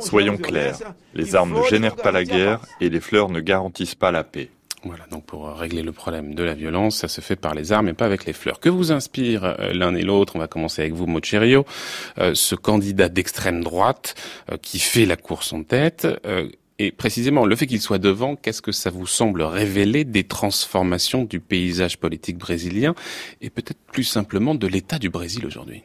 [0.00, 0.78] Soyons clairs,
[1.12, 4.48] les armes ne génèrent pas la guerre et les fleurs ne garantissent pas la paix.
[4.86, 7.88] Voilà, donc pour régler le problème de la violence, ça se fait par les armes
[7.88, 8.60] et pas avec les fleurs.
[8.60, 10.36] Que vous inspire euh, l'un et l'autre?
[10.36, 11.64] On va commencer avec vous, Mocherio,
[12.18, 14.14] euh, ce candidat d'extrême droite
[14.52, 16.06] euh, qui fait la course en tête.
[16.78, 21.24] et précisément, le fait qu'il soit devant, qu'est-ce que ça vous semble révéler des transformations
[21.24, 22.94] du paysage politique brésilien
[23.40, 25.82] et peut-être plus simplement de l'état du Brésil aujourd'hui?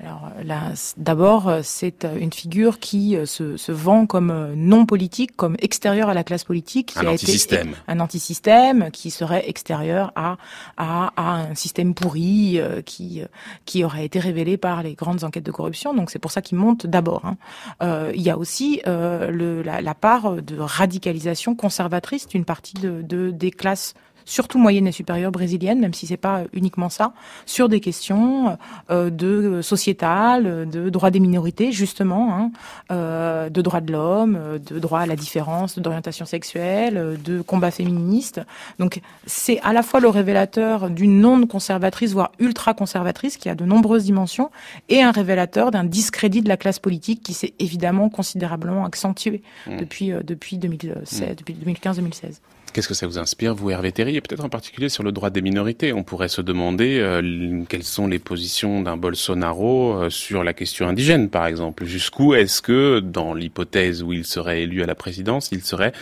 [0.00, 5.36] Alors là, d'abord, c'est une figure qui euh, se, se, vend comme euh, non politique,
[5.36, 7.68] comme extérieure à la classe politique, qui un a anti-système.
[7.68, 10.36] été un anti-système, qui serait extérieur à,
[10.76, 13.22] à, à un système pourri euh, qui
[13.66, 15.94] qui aurait été révélé par les grandes enquêtes de corruption.
[15.94, 17.24] Donc c'est pour ça qu'il monte d'abord.
[17.24, 17.36] Hein.
[17.82, 22.74] Euh, il y a aussi euh, le, la, la, part de radicalisation conservatrice d'une partie
[22.74, 23.94] de, de, des classes
[24.24, 27.12] surtout moyenne et supérieure brésilienne, même si c'est pas uniquement ça,
[27.46, 28.56] sur des questions
[28.90, 32.50] euh, de sociétales, de droits des minorités justement, hein,
[32.90, 38.40] euh, de droits de l'homme, de droit à la différence, d'orientation sexuelle, de combat féministe.
[38.78, 43.54] Donc c'est à la fois le révélateur d'une non conservatrice, voire ultra conservatrice, qui a
[43.54, 44.50] de nombreuses dimensions,
[44.88, 49.76] et un révélateur d'un discrédit de la classe politique qui s'est évidemment considérablement accentué mmh.
[49.78, 51.34] depuis euh, depuis 2016, mmh.
[51.34, 52.40] depuis 2015-2016.
[52.74, 55.30] Qu'est-ce que ça vous inspire, vous, Hervé Théry, et peut-être en particulier sur le droit
[55.30, 55.92] des minorités?
[55.92, 60.88] On pourrait se demander euh, quelles sont les positions d'un Bolsonaro euh, sur la question
[60.88, 61.84] indigène, par exemple.
[61.84, 65.92] Jusqu'où est-ce que, dans l'hypothèse où il serait élu à la présidence, il serait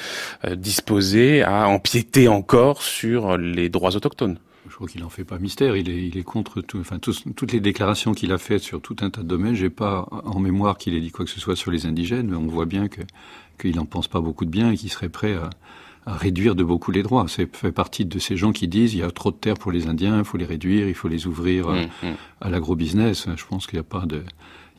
[0.46, 4.38] euh, disposé à empiéter encore sur les droits autochtones?
[4.66, 5.76] Je crois qu'il n'en fait pas mystère.
[5.76, 9.20] Il est, contre tout, enfin, toutes les déclarations qu'il a faites sur tout un tas
[9.20, 9.54] de domaines.
[9.54, 12.36] J'ai pas en mémoire qu'il ait dit quoi que ce soit sur les indigènes, mais
[12.36, 12.88] on voit bien
[13.58, 15.50] qu'il n'en pense pas beaucoup de bien et qu'il serait prêt à,
[16.06, 17.26] à réduire de beaucoup les droits.
[17.28, 19.72] C'est fait partie de ces gens qui disent il y a trop de terres pour
[19.72, 22.06] les Indiens, il faut les réduire, il faut les ouvrir mmh, mmh.
[22.40, 23.28] à l'agro-business.
[23.36, 24.22] Je pense qu'il n'y a pas de,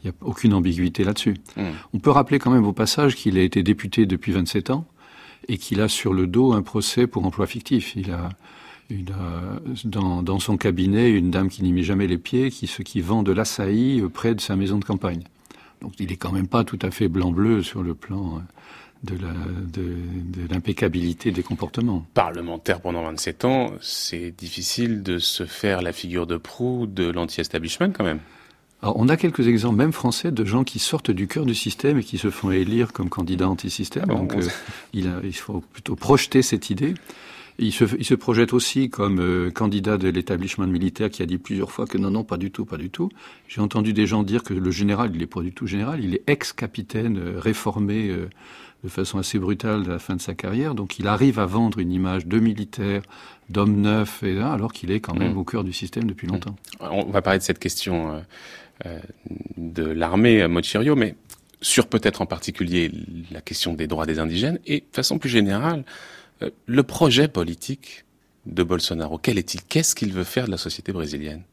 [0.04, 1.36] il y a aucune ambiguïté là-dessus.
[1.56, 1.62] Mmh.
[1.94, 4.86] On peut rappeler quand même au passage qu'il a été député depuis 27 ans
[5.48, 7.96] et qu'il a sur le dos un procès pour emploi fictif.
[7.96, 8.30] Il a,
[8.90, 12.68] il a dans, dans son cabinet une dame qui n'y met jamais les pieds, qui,
[12.68, 15.24] ce qui vend de l'açaï près de sa maison de campagne.
[15.82, 18.42] Donc il est quand même pas tout à fait blanc-bleu sur le plan
[19.04, 22.06] de l'impeccabilité de, des comportements.
[22.14, 27.92] Parlementaire pendant 27 ans, c'est difficile de se faire la figure de proue de l'anti-establishment
[27.92, 28.20] quand même.
[28.82, 32.00] Alors, on a quelques exemples, même français, de gens qui sortent du cœur du système
[32.00, 34.04] et qui se font élire comme candidats anti-système.
[34.10, 34.42] Ah Donc, euh,
[34.92, 36.94] il, il, faut plutôt projeter cette idée.
[37.60, 41.38] Il se, il se projette aussi comme euh, candidat de l'établissement militaire qui a dit
[41.38, 43.10] plusieurs fois que non, non, pas du tout, pas du tout.
[43.48, 46.16] J'ai entendu des gens dire que le général, il n'est pas du tout général, il
[46.16, 48.14] est ex-capitaine euh, réformé
[48.84, 50.76] de façon assez brutale à la fin de sa carrière.
[50.76, 53.02] Donc il arrive à vendre une image de militaire,
[53.50, 55.38] d'homme neuf, et, alors qu'il est quand même mmh.
[55.38, 56.56] au cœur du système depuis longtemps.
[56.80, 58.24] On va parler de cette question
[59.58, 61.16] de l'armée Mochirio, mais
[61.64, 62.92] sur peut-être en particulier
[63.32, 65.84] la question des droits des indigènes et de façon plus générale
[66.42, 68.06] euh, le projet politique
[68.46, 69.62] de Bolsonaro, quel est-il?
[69.64, 71.44] Qu'est-ce qu'il veut faire de la société brésilienne?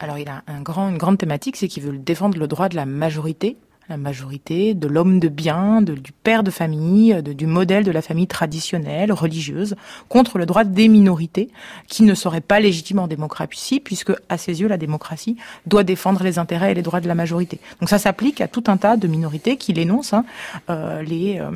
[0.00, 2.74] Alors il a un grand, une grande thématique, c'est qu'il veut défendre le droit de
[2.74, 3.56] la majorité
[3.92, 7.90] la majorité, de l'homme de bien, de, du père de famille, de, du modèle de
[7.90, 9.76] la famille traditionnelle, religieuse,
[10.08, 11.50] contre le droit des minorités,
[11.88, 16.22] qui ne seraient pas légitimes en démocratie, puisque, à ses yeux, la démocratie doit défendre
[16.24, 17.60] les intérêts et les droits de la majorité.
[17.80, 20.24] Donc ça s'applique à tout un tas de minorités qu'il énonce, hein,
[20.70, 21.50] euh, les, euh,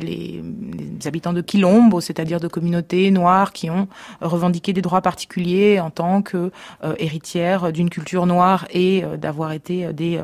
[0.00, 3.86] les, les, habitants de Quilombo, c'est-à-dire de communautés noires qui ont
[4.22, 6.50] revendiqué des droits particuliers en tant que
[6.84, 10.22] euh, héritières d'une culture noire et d'avoir été des,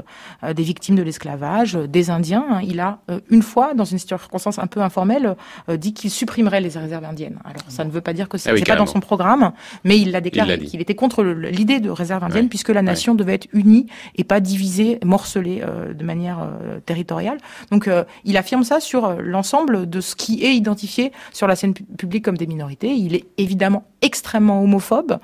[0.55, 2.45] des victimes de l'esclavage des Indiens.
[2.51, 2.61] Hein.
[2.65, 5.37] Il a euh, une fois, dans une circonstance un peu informelle,
[5.69, 7.39] euh, dit qu'il supprimerait les réserves indiennes.
[7.45, 9.53] Alors ça ne veut pas dire que c'est ah pas dans son programme,
[9.85, 13.35] mais il l'a déclaré qu'il était contre l'idée de réserve indienne puisque la nation devait
[13.35, 16.49] être unie et pas divisée, morcelée euh, de manière
[16.87, 17.39] territoriale.
[17.71, 17.89] Donc
[18.25, 22.37] il affirme ça sur l'ensemble de ce qui est identifié sur la scène publique comme
[22.37, 22.93] des minorités.
[22.93, 25.19] Il est évidemment extrêmement homophobe.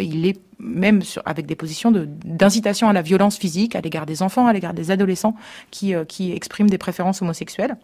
[0.00, 4.22] il est même sur, avec des positions d'incitation à la violence physique à l'égard des
[4.22, 5.34] enfants, à l'égard des adolescents
[5.70, 7.76] qui, euh, qui expriment des préférences homosexuelles.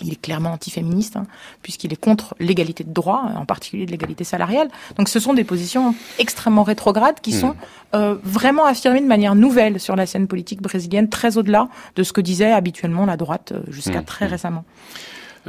[0.00, 1.26] Il est clairement antiféministe, hein,
[1.62, 4.68] puisqu'il est contre l'égalité de droit, en particulier de l'égalité salariale.
[4.96, 7.56] Donc ce sont des positions extrêmement rétrogrades qui sont hmm.
[7.96, 12.12] euh, vraiment affirmées de manière nouvelle sur la scène politique brésilienne, très au-delà de ce
[12.12, 14.04] que disait habituellement la droite euh, jusqu'à hmm.
[14.04, 14.30] très hmm.
[14.30, 14.64] récemment.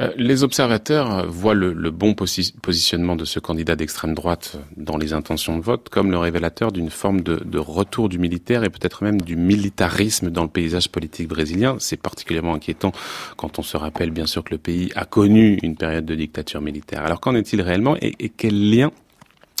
[0.00, 5.58] Euh, les observateurs voient le, bon positionnement de ce candidat d'extrême droite dans les intentions
[5.58, 9.36] de vote comme le révélateur d'une forme de, retour du militaire et peut-être même du
[9.36, 11.76] militarisme dans le paysage politique brésilien.
[11.78, 12.92] C'est particulièrement inquiétant
[13.36, 16.60] quand on se rappelle bien sûr que le pays a connu une période de dictature
[16.60, 17.04] militaire.
[17.04, 18.90] Alors qu'en est-il réellement et, et quel lien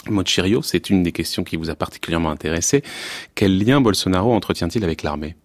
[0.08, 2.82] Mochirio, c'est une des questions qui vous a particulièrement intéressé.
[3.34, 5.36] Quel lien Bolsonaro entretient-il avec l'armée?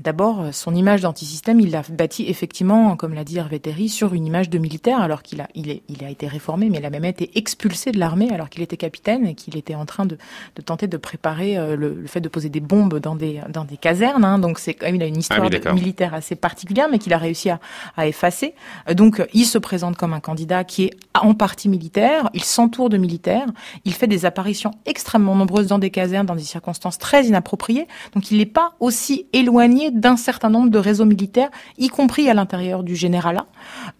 [0.00, 4.14] D'abord, euh, son image d'antisystème, il l'a bâti effectivement, comme l'a dit Hervé Terry, sur
[4.14, 6.84] une image de militaire, alors qu'il a, il, est, il a été réformé, mais il
[6.84, 10.06] a même été expulsé de l'armée alors qu'il était capitaine et qu'il était en train
[10.06, 10.18] de,
[10.56, 13.64] de, tenter de préparer euh, le, le, fait de poser des bombes dans des, dans
[13.64, 14.24] des casernes.
[14.24, 14.38] Hein.
[14.38, 17.18] donc c'est quand même, il a une histoire ah militaire assez particulière, mais qu'il a
[17.18, 17.60] réussi à,
[17.96, 18.54] à effacer.
[18.88, 22.88] Euh, donc il se présente comme un candidat qui est en partie militaire, il s'entoure
[22.88, 23.46] de militaires,
[23.84, 27.86] il fait des apparitions extrêmement nombreuses dans des casernes, dans des circonstances très inappropriées.
[28.14, 32.34] Donc il n'est pas aussi éloigné d'un certain nombre de réseaux militaires, y compris à
[32.34, 33.46] l'intérieur du généralat,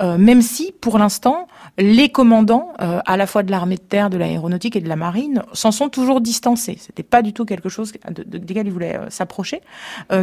[0.03, 1.47] euh, même si, pour l'instant,
[1.79, 4.97] les commandants, euh, à la fois de l'armée de terre, de l'aéronautique et de la
[4.97, 6.79] marine, s'en sont toujours distancés.
[6.81, 9.61] C'était pas du tout quelque chose de, de, desquels ils voulaient euh, s'approcher,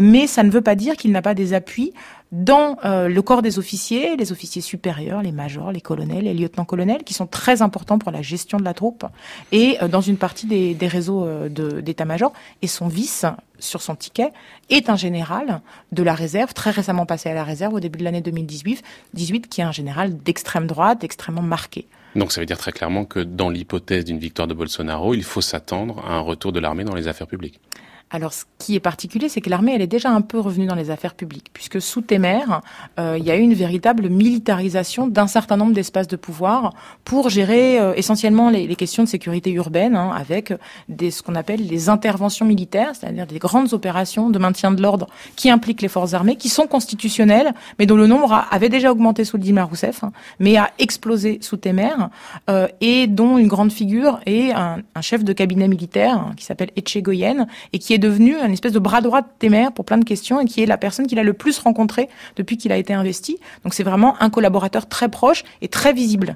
[0.01, 1.93] mais ça ne veut pas dire qu'il n'a pas des appuis
[2.31, 7.13] dans le corps des officiers, les officiers supérieurs, les majors, les colonels, les lieutenants-colonels, qui
[7.13, 9.05] sont très importants pour la gestion de la troupe,
[9.51, 12.31] et dans une partie des, réseaux d'état-major.
[12.61, 13.25] Et son vice,
[13.59, 14.31] sur son ticket,
[14.69, 18.03] est un général de la réserve, très récemment passé à la réserve au début de
[18.03, 18.83] l'année 2018,
[19.31, 21.87] 18, qui est un général d'extrême droite, extrêmement marqué.
[22.15, 25.41] Donc ça veut dire très clairement que dans l'hypothèse d'une victoire de Bolsonaro, il faut
[25.41, 27.59] s'attendre à un retour de l'armée dans les affaires publiques.
[28.13, 30.75] Alors, ce qui est particulier, c'est que l'armée, elle est déjà un peu revenue dans
[30.75, 32.43] les affaires publiques, puisque sous Temer,
[32.99, 36.73] euh, il y a eu une véritable militarisation d'un certain nombre d'espaces de pouvoir
[37.05, 40.53] pour gérer euh, essentiellement les, questions de sécurité urbaine, hein, avec
[40.89, 45.07] des, ce qu'on appelle les interventions militaires, c'est-à-dire des grandes opérations de maintien de l'ordre
[45.37, 49.23] qui impliquent les forces armées, qui sont constitutionnelles, mais dont le nombre avait déjà augmenté
[49.23, 51.93] sous Dilma Rousseff, hein, mais a explosé sous Temer,
[52.49, 56.43] euh, et dont une grande figure est un, un chef de cabinet militaire hein, qui
[56.43, 59.97] s'appelle Etchegoyen, et qui est devenu un espèce de bras droit de Temer pour plein
[59.97, 62.77] de questions et qui est la personne qu'il a le plus rencontré depuis qu'il a
[62.77, 63.37] été investi.
[63.63, 66.35] Donc c'est vraiment un collaborateur très proche et très visible.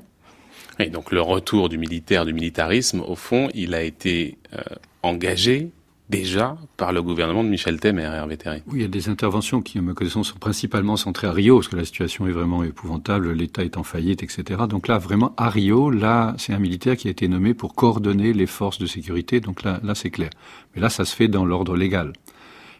[0.79, 4.61] Et donc le retour du militaire, du militarisme, au fond, il a été euh,
[5.03, 5.71] engagé
[6.09, 8.61] déjà par le gouvernement de Michel Temer, Hervé Terry.
[8.67, 11.57] Oui, il y a des interventions qui, à ma connaissance, sont principalement centrées à Rio,
[11.57, 14.63] parce que la situation est vraiment épouvantable, l'État est en faillite, etc.
[14.69, 18.33] Donc là, vraiment, à Rio, là, c'est un militaire qui a été nommé pour coordonner
[18.33, 20.29] les forces de sécurité, donc là, là c'est clair.
[20.75, 22.13] Mais là, ça se fait dans l'ordre légal.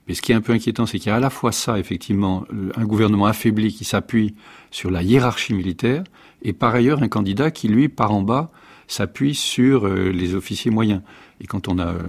[0.07, 1.79] Mais ce qui est un peu inquiétant, c'est qu'il y a à la fois ça,
[1.79, 4.35] effectivement, un gouvernement affaibli qui s'appuie
[4.69, 6.03] sur la hiérarchie militaire,
[6.43, 8.51] et par ailleurs un candidat qui, lui, par en bas,
[8.87, 11.01] s'appuie sur euh, les officiers moyens.
[11.41, 11.99] Et quand on a euh,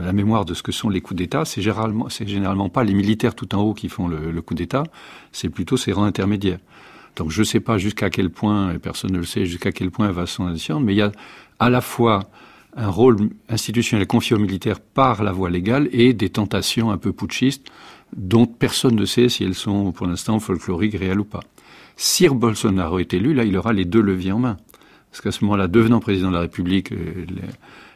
[0.00, 3.34] la mémoire de ce que sont les coups d'État, c'est généralement, généralement pas les militaires
[3.34, 4.84] tout en haut qui font le, coup d'État,
[5.32, 6.58] c'est plutôt ces rangs intermédiaires.
[7.16, 9.90] Donc je ne sais pas jusqu'à quel point, et personne ne le sait, jusqu'à quel
[9.90, 11.12] point va son addition, mais il y a
[11.58, 12.20] à la fois
[12.74, 17.12] un rôle institutionnel confié aux militaires par la voie légale et des tentations un peu
[17.12, 17.70] putschistes
[18.16, 21.42] dont personne ne sait si elles sont pour l'instant folkloriques, réelles ou pas.
[21.96, 24.56] Si Bolsonaro est élu, là, il aura les deux leviers en main.
[25.12, 27.26] Parce qu'à ce moment-là, devenant président de la République, euh,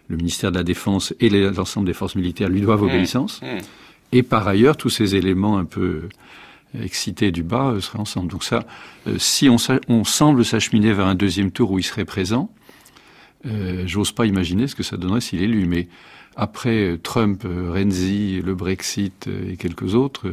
[0.09, 2.89] le, ministère de la Défense et l'ensemble des forces militaires lui doivent mmh.
[2.89, 3.43] obéissance.
[3.43, 3.47] Mmh.
[4.13, 6.09] Et par ailleurs, tous ces éléments un peu
[6.83, 8.31] excités du bas euh, seraient ensemble.
[8.31, 8.65] Donc ça,
[9.07, 9.57] euh, si on,
[9.89, 12.51] on semble s'acheminer vers un deuxième tour où il serait présent,
[13.47, 15.67] euh, j'ose pas imaginer ce que ça donnerait s'il est élu.
[15.67, 15.89] Mais
[16.37, 20.29] après Trump, Renzi, le Brexit et quelques autres,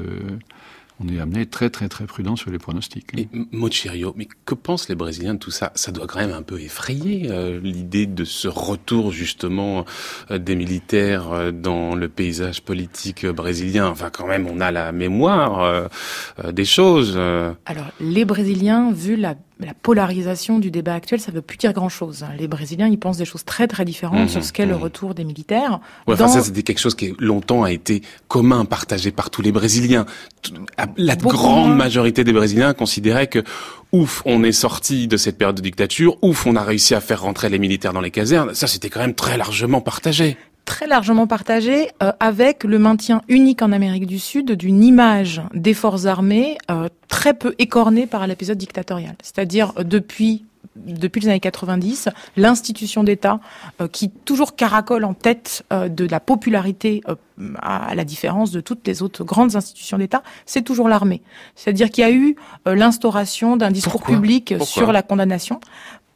[1.04, 3.08] on est amené très très très prudent sur les pronostics.
[3.18, 5.72] Et Mochirio, mais que pensent les Brésiliens de tout ça?
[5.76, 9.86] Ça doit quand même un peu effrayer euh, l'idée de ce retour justement
[10.32, 13.88] euh, des militaires euh, dans le paysage politique brésilien.
[13.88, 15.90] Enfin quand même, on a la mémoire
[16.52, 17.18] des choses.
[17.18, 21.74] Alors les Brésiliens, vu la la polarisation du débat actuel, ça ne veut plus dire
[21.74, 22.26] grand-chose.
[22.38, 24.82] Les Brésiliens, ils pensent des choses très très différentes mhm, sur ce qu'est le mhm.
[24.82, 25.80] retour des militaires.
[26.08, 29.52] Ouais, enfin, ça, c'était quelque chose qui longtemps a été commun, partagé par tous les
[29.52, 30.06] Brésiliens.
[30.98, 33.44] La grande majorité des Brésiliens considéraient que
[33.92, 37.22] ouf, on est sorti de cette période de dictature, ouf, on a réussi à faire
[37.22, 38.54] rentrer les militaires dans les casernes.
[38.54, 43.62] Ça, c'était quand même très largement partagé très largement partagé euh, avec le maintien unique
[43.62, 48.58] en Amérique du Sud d'une image des forces armées euh, très peu écornée par l'épisode
[48.58, 49.16] dictatorial.
[49.22, 50.46] C'est-à-dire euh, depuis
[50.76, 53.40] depuis les années 90, l'institution d'État
[53.92, 57.04] qui toujours caracole en tête de la popularité
[57.62, 61.22] à la différence de toutes les autres grandes institutions d'État, c'est toujours l'armée.
[61.56, 65.60] C'est-à-dire qu'il y a eu l'instauration d'un discours public sur la condamnation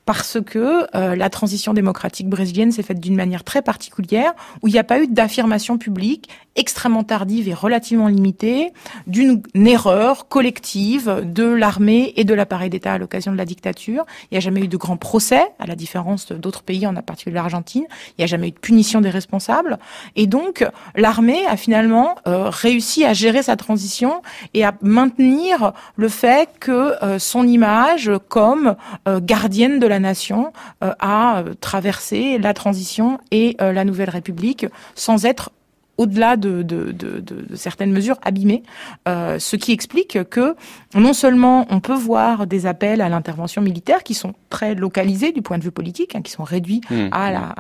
[0.08, 4.72] parce que euh, la transition démocratique brésilienne s'est faite d'une manière très particulière, où il
[4.72, 8.74] n'y a pas eu d'affirmation publique extrêmement tardive et relativement limitée
[9.06, 14.06] d'une erreur collective de l'armée et de l'appareil d'État à l'occasion de la dictature.
[14.24, 17.36] Il n'y a jamais eu de grands procès, à la différence d'autres pays, en particulier
[17.36, 17.86] l'Argentine.
[18.12, 19.78] Il n'y a jamais eu de punition des responsables.
[20.16, 20.66] Et donc,
[20.96, 24.22] l'armée a finalement euh, réussi à gérer sa transition
[24.54, 28.76] et à maintenir le fait que euh, son image comme
[29.22, 35.26] gardienne de la nation euh, a traversé la transition et euh, la nouvelle République sans
[35.26, 35.52] être
[35.98, 38.64] au-delà de, de, de, de, certaines mesures abîmées,
[39.08, 40.56] euh, ce qui explique que
[40.96, 45.42] non seulement on peut voir des appels à l'intervention militaire qui sont très localisés du
[45.42, 47.08] point de vue politique, hein, qui sont réduits mmh.
[47.12, 47.56] à, la,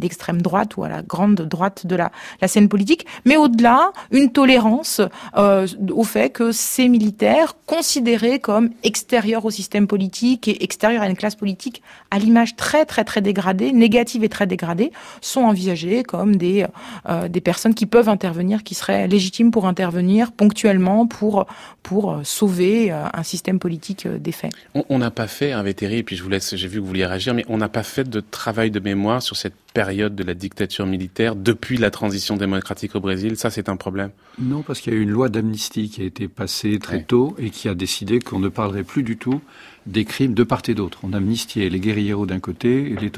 [0.00, 4.30] l'extrême droite ou à la grande droite de la, la scène politique, mais au-delà, une
[4.30, 5.00] tolérance
[5.36, 11.08] euh, au fait que ces militaires, considérés comme extérieurs au système politique et extérieurs à
[11.08, 16.02] une classe politique à l'image très très très dégradée, négative et très dégradée, sont envisagés
[16.02, 16.66] comme des,
[17.08, 21.46] euh, des personnes qui peuvent intervenir, qui seraient légitimes pour intervenir ponctuellement pour,
[21.82, 24.50] pour euh, sauver euh, un système politique euh, défait.
[24.88, 26.88] On n'a pas fait, un Vétéri, et puis je vous laisse, j'ai vu que vous
[26.88, 30.24] vouliez réagir, mais on n'a pas fait de travail de mémoire sur cette période de
[30.24, 33.36] la dictature militaire depuis la transition démocratique au Brésil.
[33.36, 36.04] Ça, c'est un problème Non, parce qu'il y a eu une loi d'amnistie qui a
[36.04, 39.40] été passée très tôt et qui a décidé qu'on ne parlerait plus du tout
[39.86, 40.98] des crimes de part et d'autre.
[41.02, 43.10] On amnistiait les guerrilleros d'un côté et les,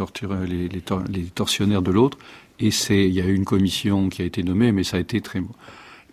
[0.47, 2.19] les, les tortionnaires de l'autre.
[2.63, 5.01] Et c'est, il y a eu une commission qui a été nommée, mais ça a
[5.01, 5.43] été très.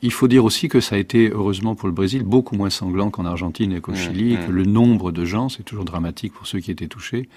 [0.02, 3.12] Il faut dire aussi que ça a été, heureusement pour le Brésil, beaucoup moins sanglant
[3.12, 4.56] qu'en Argentine et qu'au mmh, Chili, et que mmh.
[4.56, 7.30] le nombre de gens, c'est toujours dramatique pour ceux qui étaient touchés,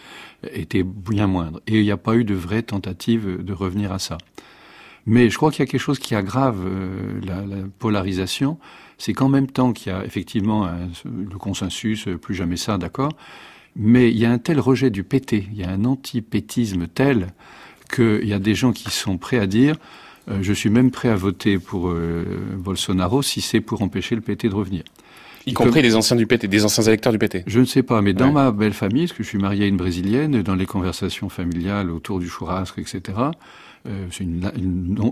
[0.51, 1.61] était bien moindre.
[1.66, 4.16] Et il n'y a pas eu de vraie tentative de revenir à ça.
[5.05, 8.57] Mais je crois qu'il y a quelque chose qui aggrave euh, la, la, polarisation,
[8.96, 10.70] c'est qu'en même temps qu'il y a effectivement
[11.05, 13.12] le consensus, plus jamais ça, d'accord,
[13.77, 17.29] mais il y a un tel rejet du PT, il y a un anti-pétisme tel
[17.95, 19.77] qu'il y a des gens qui sont prêts à dire
[20.31, 22.25] euh, je suis même prêt à voter pour euh,
[22.57, 24.83] Bolsonaro si c'est pour empêcher le PT de revenir.
[25.47, 27.43] Y compris des anciens du PT, des anciens électeurs du PT.
[27.49, 29.67] Je ne sais pas, mais dans ma belle famille, parce que je suis marié à
[29.67, 33.03] une brésilienne, dans les conversations familiales autour du churrasque, etc.
[33.89, 34.49] Euh, c'est une,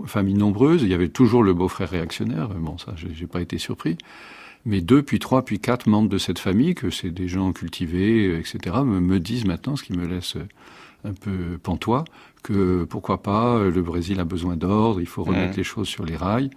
[0.05, 0.83] famille nombreuse.
[0.83, 2.47] Il y avait toujours le beau-frère réactionnaire.
[2.47, 3.97] Bon, ça, j'ai pas été surpris.
[4.63, 8.37] Mais deux, puis trois, puis quatre membres de cette famille, que c'est des gens cultivés,
[8.39, 10.37] etc., me, me disent maintenant, ce qui me laisse
[11.03, 12.03] un peu pantois,
[12.43, 16.05] que pourquoi pas, euh, le Brésil a besoin d'ordre, il faut remettre les choses sur
[16.05, 16.49] les rails.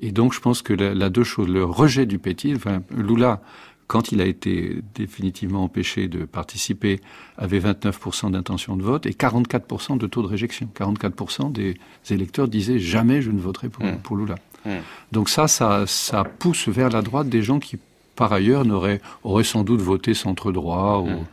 [0.00, 3.40] Et donc je pense que la, deux choses, le rejet du pétil, enfin, Lula,
[3.86, 7.00] quand il a été définitivement empêché de participer,
[7.36, 10.68] avait 29% d'intention de vote et 44% de taux de réjection.
[10.74, 11.74] 44% des
[12.08, 13.98] électeurs disaient jamais je ne voterai pour, mmh.
[13.98, 14.36] pour Lula.
[14.64, 14.70] Mmh.
[15.10, 17.78] Donc ça, ça, ça pousse vers la droite des gens qui,
[18.14, 21.00] par ailleurs, n'auraient, auraient sans doute voté centre droit.
[21.00, 21.24] Ou.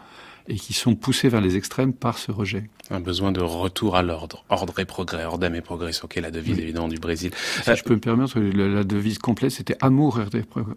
[0.48, 2.70] Et qui sont poussés vers les extrêmes par ce rejet.
[2.90, 6.58] Un besoin de retour à l'ordre, ordre et progrès, ordre et progrès, est la devise
[6.60, 7.32] évidemment du Brésil.
[7.64, 10.20] Si je peux me permettre, la, devise complète c'était amour,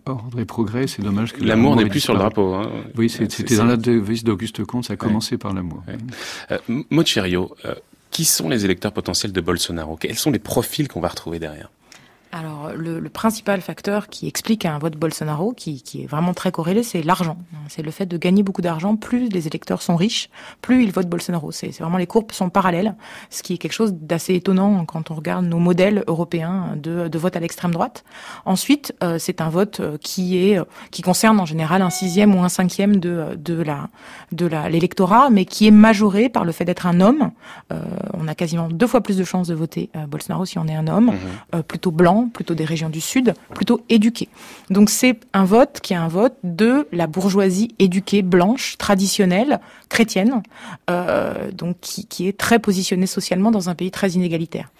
[0.06, 0.86] ordre et progrès.
[0.86, 2.54] C'est dommage que l'amour n'est plus sur le drapeau.
[2.54, 2.70] Hein.
[2.96, 5.82] Oui, c'était dans la devise d'Auguste Comte, ça a commencé par l'amour.
[6.50, 6.58] Euh,
[6.90, 7.74] Mochirio, euh,
[8.10, 9.96] qui sont les électeurs potentiels de Bolsonaro?
[9.96, 11.70] Quels sont les profils qu'on va retrouver derrière?
[12.32, 16.52] Alors, le, le, principal facteur qui explique un vote Bolsonaro, qui, qui est vraiment très
[16.52, 17.36] corrélé, c'est l'argent.
[17.68, 18.94] C'est le fait de gagner beaucoup d'argent.
[18.94, 20.30] Plus les électeurs sont riches,
[20.62, 21.50] plus ils votent Bolsonaro.
[21.50, 22.94] C'est vraiment les courbes sont parallèles,
[23.30, 27.18] ce qui est quelque chose d'assez étonnant quand on regarde nos modèles européens de, de
[27.18, 28.04] vote à l'extrême droite.
[28.44, 32.34] Ensuite, euh, c'est un vote euh, qui est euh, qui concerne en général un sixième
[32.36, 33.88] ou un cinquième de de la
[34.30, 37.32] de la l'électorat, mais qui est majoré par le fait d'être un homme.
[37.72, 37.82] Euh,
[38.14, 40.86] on a quasiment deux fois plus de chances de voter Bolsonaro si on est un
[40.86, 41.12] homme,
[41.54, 41.62] mmh.
[41.62, 44.28] plutôt blanc plutôt des régions du Sud, plutôt éduqués.
[44.70, 50.42] Donc c'est un vote qui est un vote de la bourgeoisie éduquée, blanche, traditionnelle, chrétienne,
[50.88, 54.70] euh, donc qui, est très positionnée socialement dans un pays très inégalitaire.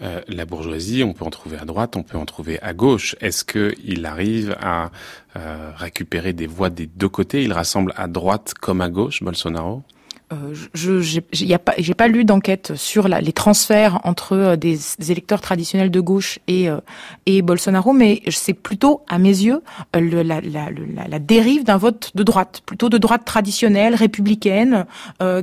[0.00, 3.16] Euh, la bourgeoisie, on peut en trouver à droite, on peut en trouver à gauche.
[3.20, 4.90] Est-ce qu'il arrive à
[5.36, 7.42] euh, récupérer des voix des deux côtés?
[7.42, 9.82] Il rassemble à droite comme à gauche, Bolsonaro?
[10.30, 15.40] Euh, je j'ai pas pas lu d'enquête sur la, les transferts entre euh, des, électeurs
[15.40, 16.80] traditionnels de gauche et euh,
[17.24, 19.62] et Bolsonaro, mais c'est plutôt à mes yeux
[19.94, 20.68] le, la, la,
[21.08, 24.86] la, dérive d'un vote de droite, plutôt de droite traditionnelle républicaine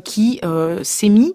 [0.04, 0.40] qui
[0.84, 1.34] s'est mis.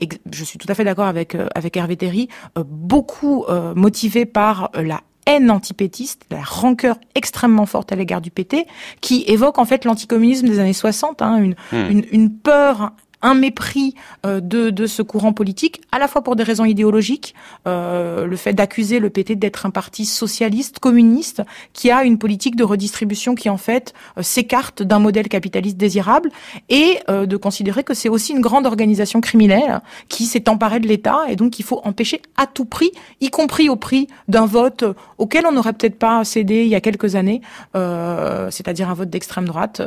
[0.00, 5.00] Et je suis tout à fait d'accord avec avec Hervé Terry, beaucoup motivé par la
[5.30, 8.66] haine antipétiste, la rancœur extrêmement forte à l'égard du PT,
[9.00, 11.90] qui évoque en fait l'anticommunisme des années 60, hein, une, hmm.
[11.90, 12.92] une, une, peur
[13.22, 13.94] un mépris
[14.26, 17.34] euh, de, de ce courant politique, à la fois pour des raisons idéologiques,
[17.66, 21.42] euh, le fait d'accuser le PT d'être un parti socialiste, communiste,
[21.72, 26.30] qui a une politique de redistribution qui en fait euh, s'écarte d'un modèle capitaliste désirable,
[26.68, 31.20] et de considérer que c'est aussi une grande organisation criminelle qui s'est emparée de l'État,
[31.28, 32.90] et donc il faut empêcher à tout prix,
[33.20, 34.84] y compris au prix d'un vote
[35.18, 37.40] auquel on n'aurait peut-être pas cédé il y a quelques années,
[37.74, 39.82] c'est-à-dire un vote d'extrême droite,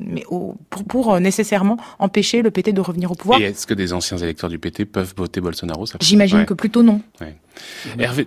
[0.00, 3.40] mais pour, pour nécessairement empêcher le PT de revenir au pouvoir.
[3.40, 7.00] Et est-ce que des anciens électeurs du PT peuvent voter Bolsonaro J'imagine que plutôt non.
[7.20, 7.36] Ouais.
[7.98, 8.26] Hervé,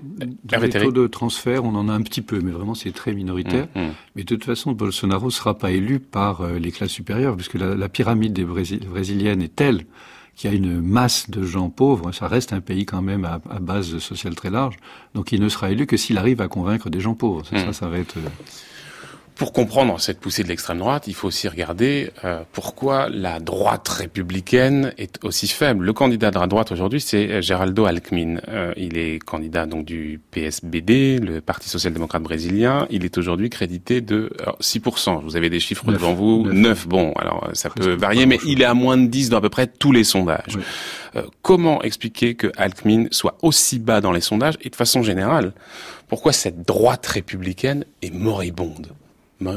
[0.61, 3.67] les taux de transfert, on en a un petit peu, mais vraiment c'est très minoritaire.
[3.75, 3.91] Mmh, mmh.
[4.15, 7.55] Mais de toute façon, Bolsonaro ne sera pas élu par euh, les classes supérieures, puisque
[7.55, 9.85] la, la pyramide des brésiliennes est telle
[10.35, 12.11] qu'il y a une masse de gens pauvres.
[12.11, 14.75] Ça reste un pays quand même à, à base sociale très large.
[15.13, 17.45] Donc il ne sera élu que s'il arrive à convaincre des gens pauvres.
[17.45, 17.73] Ça, mmh.
[17.73, 18.15] ça va être...
[19.33, 23.39] Euh, pour comprendre cette poussée de l'extrême droite, il faut aussi regarder euh, pourquoi la
[23.39, 25.85] droite républicaine est aussi faible.
[25.85, 28.37] Le candidat de la droite aujourd'hui, c'est Geraldo Alckmin.
[28.47, 32.87] Euh, il est candidat donc du PSBD, le Parti social-démocrate brésilien.
[32.89, 34.31] Il est aujourd'hui crédité de
[34.61, 35.21] 6%.
[35.23, 36.47] Vous avez des chiffres devant vous.
[36.51, 36.87] 9.
[36.87, 39.49] Bon, alors ça peut varier, mais il est à moins de 10 dans à peu
[39.49, 40.57] près tous les sondages.
[41.15, 44.55] Euh, comment expliquer que Alckmin soit aussi bas dans les sondages?
[44.61, 45.53] Et de façon générale,
[46.07, 48.93] pourquoi cette droite républicaine est moribonde?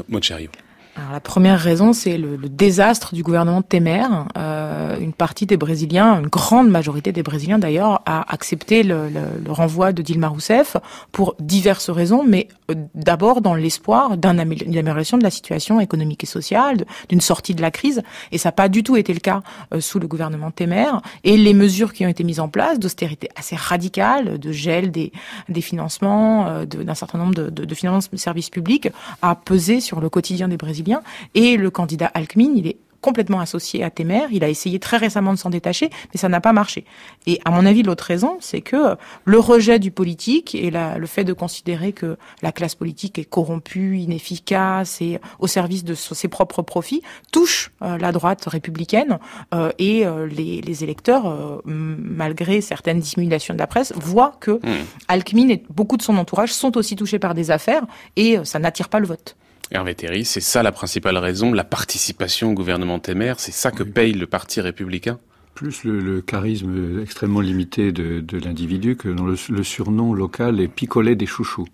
[0.07, 0.51] Mochario.
[0.97, 4.07] Alors, la première raison, c'est le, désastre du gouvernement Temer.
[4.35, 9.51] Euh, une partie des Brésiliens, une grande majorité des Brésiliens d'ailleurs, a accepté le, le,
[9.51, 10.75] renvoi de Dilma Rousseff
[11.11, 16.27] pour diverses raisons, mais euh, d'abord dans l'espoir d'une amélioration de la situation économique et
[16.27, 16.77] sociale,
[17.09, 18.01] d'une sortie de la crise.
[18.31, 19.43] Et ça n'a pas du tout été le cas
[19.75, 20.89] euh, sous le gouvernement Temer.
[21.23, 25.11] Et les mesures qui ont été mises en place, d'austérité assez radicale, de gel des,
[25.47, 28.89] des financements, euh, d'un certain nombre de, de, de services publics,
[29.21, 30.86] a pesé sur le quotidien des Brésiliens
[31.33, 34.27] et le candidat Alckmin, il est complètement associé à Temer.
[34.31, 36.85] Il a essayé très récemment de s'en détacher, mais ça n'a pas marché.
[37.25, 41.23] Et à mon avis, l'autre raison, c'est que le rejet du politique et le fait
[41.23, 46.61] de considérer que la classe politique est corrompue, inefficace et au service de ses propres
[46.61, 49.19] profits touche euh, la droite républicaine
[49.53, 55.49] euh, et euh, les, électeurs, malgré certaines dissimulations de la presse, voient que mmh.
[55.49, 57.83] Et beaucoup de son entourage sont aussi touchés par des affaires
[58.15, 59.35] et ça n'attire pas le vote.
[59.71, 63.83] Hervé Théry, c'est ça la principale raison, la participation au gouvernement Temer, c'est ça que
[63.83, 65.19] paye le Parti républicain?
[65.55, 71.25] Plus le, charisme extrêmement limité de, l'individu que dans le, surnom local est picolet des
[71.25, 71.67] chouchous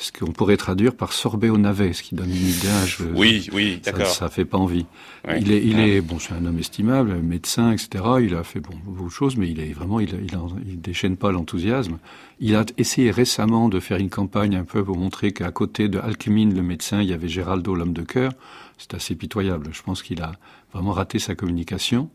[0.00, 2.98] ce qu'on pourrait traduire par sorbet au navet, ce qui donne une image.
[3.02, 4.06] Euh, oui, oui, d'accord.
[4.06, 4.86] Ça, fait pas envie.
[5.36, 8.04] Il est, il est, bon, c'est un homme estimable, médecin, etc.
[8.22, 11.18] Il a fait bon, beaucoup de choses, mais il est vraiment, il, il, il déchaîne
[11.18, 11.98] pas l'enthousiasme.
[12.40, 15.98] Il a essayé récemment de faire une campagne un peu pour montrer qu'à côté de
[15.98, 18.32] Alckmin, le médecin, il y avait Géraldo, l'homme de cœur.
[18.78, 19.68] C'est assez pitoyable.
[19.72, 20.32] Je pense qu'il a
[20.72, 22.08] vraiment raté sa communication.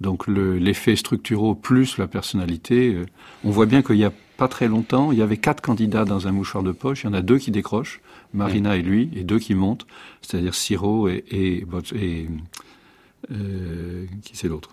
[0.00, 3.06] Donc l'effet structuraux plus la personnalité, euh,
[3.44, 6.26] on voit bien qu'il y a pas très longtemps, il y avait quatre candidats dans
[6.26, 7.04] un mouchoir de poche.
[7.04, 8.00] Il y en a deux qui décrochent,
[8.32, 9.86] Marina et lui, et deux qui montent,
[10.22, 11.64] c'est-à-dire Siro et, et,
[11.94, 12.28] et
[14.22, 14.70] qui c'est l'autre?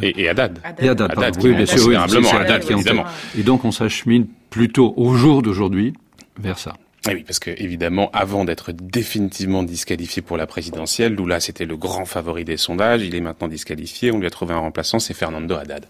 [0.00, 0.60] Et, et, Haddad.
[0.78, 3.04] Et Haddad, oui, bien sûr, oui, Haddad qui évidemment.
[3.36, 5.92] Et donc on s'achemine plutôt au jour d'aujourd'hui
[6.38, 6.74] vers ça.
[7.08, 11.76] Et oui, parce que évidemment, avant d'être définitivement disqualifié pour la présidentielle, Lula c'était le
[11.76, 13.02] grand favori des sondages.
[13.02, 14.12] Il est maintenant disqualifié.
[14.12, 15.86] On lui a trouvé un remplaçant, c'est Fernando Haddad.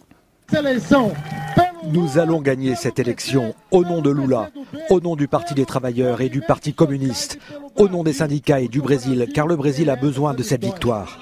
[1.93, 4.51] Nous allons gagner cette élection au nom de Lula,
[4.91, 7.39] au nom du Parti des travailleurs et du Parti communiste,
[7.77, 11.19] au nom des syndicats et du Brésil, car le Brésil a besoin de cette victoire.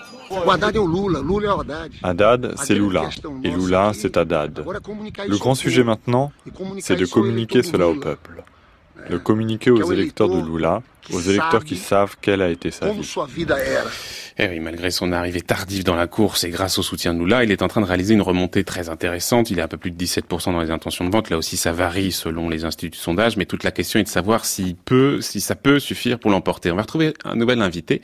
[2.02, 3.08] Haddad, c'est Lula.
[3.44, 4.64] Et Lula, c'est Haddad.
[5.26, 6.32] Le grand sujet maintenant,
[6.80, 8.42] c'est de communiquer cela au peuple.
[9.10, 10.82] De communiquer aux électeurs de Lula
[11.12, 12.98] aux électeurs qui savent quelle a été sa vie.
[14.40, 17.42] Eh oui, malgré son arrivée tardive dans la course et grâce au soutien de Lula,
[17.42, 19.50] il est en train de réaliser une remontée très intéressante.
[19.50, 21.28] Il est à peu plus de 17% dans les intentions de vente.
[21.28, 24.08] Là aussi, ça varie selon les instituts de sondage, mais toute la question est de
[24.08, 26.70] savoir s'il peut, si ça peut suffire pour l'emporter.
[26.70, 28.00] On va retrouver un nouvel invité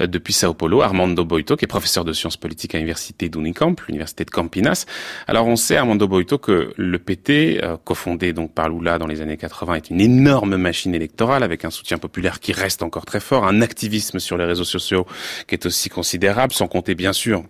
[0.00, 3.76] euh, depuis Sao Paulo, Armando Boito, qui est professeur de sciences politiques à l'université d'Unicamp,
[3.86, 4.86] l'université de Campinas.
[5.26, 9.20] Alors, on sait, Armando Boito, que le PT, euh, cofondé donc par Lula dans les
[9.20, 13.20] années 80, est une énorme machine électorale avec un soutien populaire qui reste encore très
[13.20, 15.06] fort, un activisme sur les réseaux sociaux
[15.48, 17.42] qui est aussi considérable, sans compter bien sûr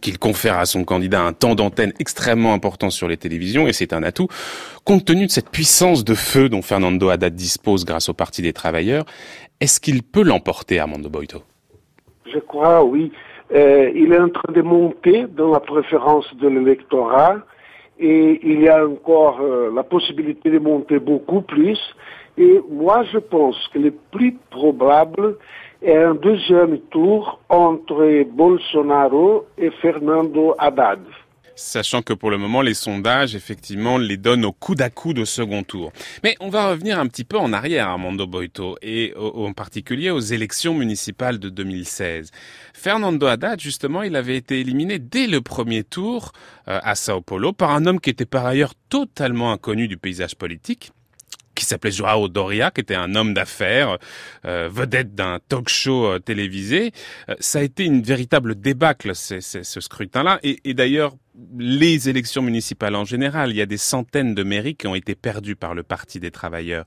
[0.00, 3.92] qu'il confère à son candidat un temps d'antenne extrêmement important sur les télévisions, et c'est
[3.92, 4.28] un atout.
[4.84, 8.52] Compte tenu de cette puissance de feu dont Fernando Haddad dispose grâce au Parti des
[8.52, 9.04] Travailleurs,
[9.60, 11.42] est-ce qu'il peut l'emporter, Armando Boito?
[12.32, 13.12] Je crois, oui.
[13.54, 17.38] Euh, il est en train de monter dans la préférence de l'électorat,
[17.98, 21.78] et il y a encore euh, la possibilité de monter beaucoup plus.
[22.38, 25.36] Et moi, je pense que le plus probable
[25.82, 31.00] est un deuxième tour entre Bolsonaro et Fernando Haddad.
[31.54, 35.24] Sachant que pour le moment, les sondages, effectivement, les donnent au coup à coup de
[35.24, 35.92] second tour.
[36.24, 40.20] Mais on va revenir un petit peu en arrière, Armando Boito, et en particulier aux
[40.20, 42.30] élections municipales de 2016.
[42.72, 46.32] Fernando Haddad, justement, il avait été éliminé dès le premier tour
[46.68, 50.34] euh, à Sao Paulo par un homme qui était par ailleurs totalement inconnu du paysage
[50.36, 50.90] politique,
[51.54, 53.98] qui s'appelait Joao Doria, qui était un homme d'affaires,
[54.44, 56.92] euh, vedette d'un talk show euh, télévisé.
[57.28, 60.38] Euh, ça a été une véritable débâcle, ce scrutin-là.
[60.42, 61.14] Et, et d'ailleurs,
[61.58, 65.14] les élections municipales en général, il y a des centaines de mairies qui ont été
[65.14, 66.84] perdues par le Parti des travailleurs.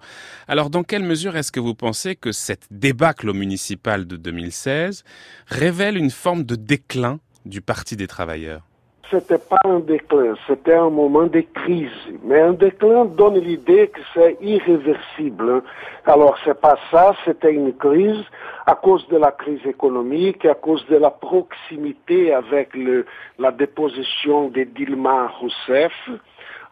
[0.48, 5.04] Alors, dans quelle mesure est-ce que vous pensez que cette débâcle au municipal de 2016
[5.48, 8.64] révèle une forme de déclin du Parti des travailleurs?
[9.10, 11.90] C'était pas un déclin, c'était un moment de crise.
[12.24, 15.62] Mais un déclin donne l'idée que c'est irréversible.
[16.06, 18.24] Alors c'est pas ça, c'était une crise
[18.66, 23.06] à cause de la crise économique, à cause de la proximité avec le,
[23.38, 25.94] la déposition de Dilma Rousseff.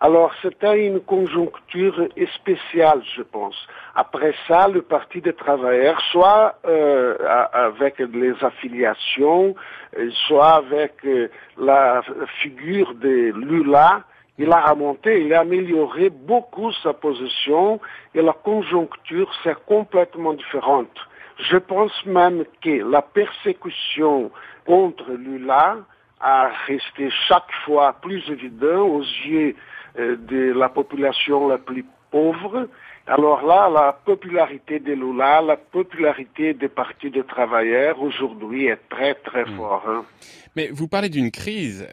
[0.06, 3.56] Alors c'était une conjoncture spéciale, je pense.
[3.96, 7.16] Après ça, le Parti des travailleurs, soit euh,
[7.54, 9.56] avec les affiliations,
[9.98, 12.02] euh, soit avec euh, la
[12.42, 14.04] figure de Lula,
[14.38, 17.80] il a remonté, il a amélioré beaucoup sa position
[18.14, 20.98] et la conjoncture c'est complètement différente.
[21.50, 24.32] Je pense même que la persécution
[24.66, 25.78] contre Lula
[26.20, 29.56] a resté chaque fois plus évident aux yeux
[29.98, 32.68] de la population la plus pauvre
[33.06, 39.14] alors là, la popularité de Lula, la popularité des partis de travailleurs aujourd'hui est très
[39.16, 39.58] très hmm.
[39.58, 39.84] fort.
[39.88, 40.06] Hein.
[40.56, 41.86] Mais vous parlez d'une crise.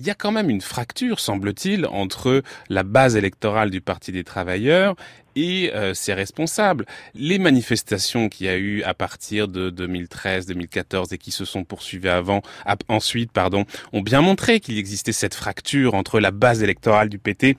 [0.00, 4.24] Il y a quand même une fracture, semble-t-il, entre la base électorale du Parti des
[4.24, 4.96] travailleurs
[5.36, 6.86] et euh, ses responsables.
[7.14, 12.08] Les manifestations qu'il y a eu à partir de 2013-2014 et qui se sont poursuivies
[12.08, 12.40] avant,
[12.88, 17.58] ensuite, pardon, ont bien montré qu'il existait cette fracture entre la base électorale du PT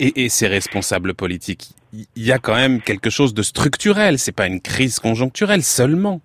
[0.00, 1.70] et, et ses responsables politiques.
[1.94, 4.18] Il y a quand même quelque chose de structurel.
[4.18, 6.20] C'est pas une crise conjoncturelle seulement.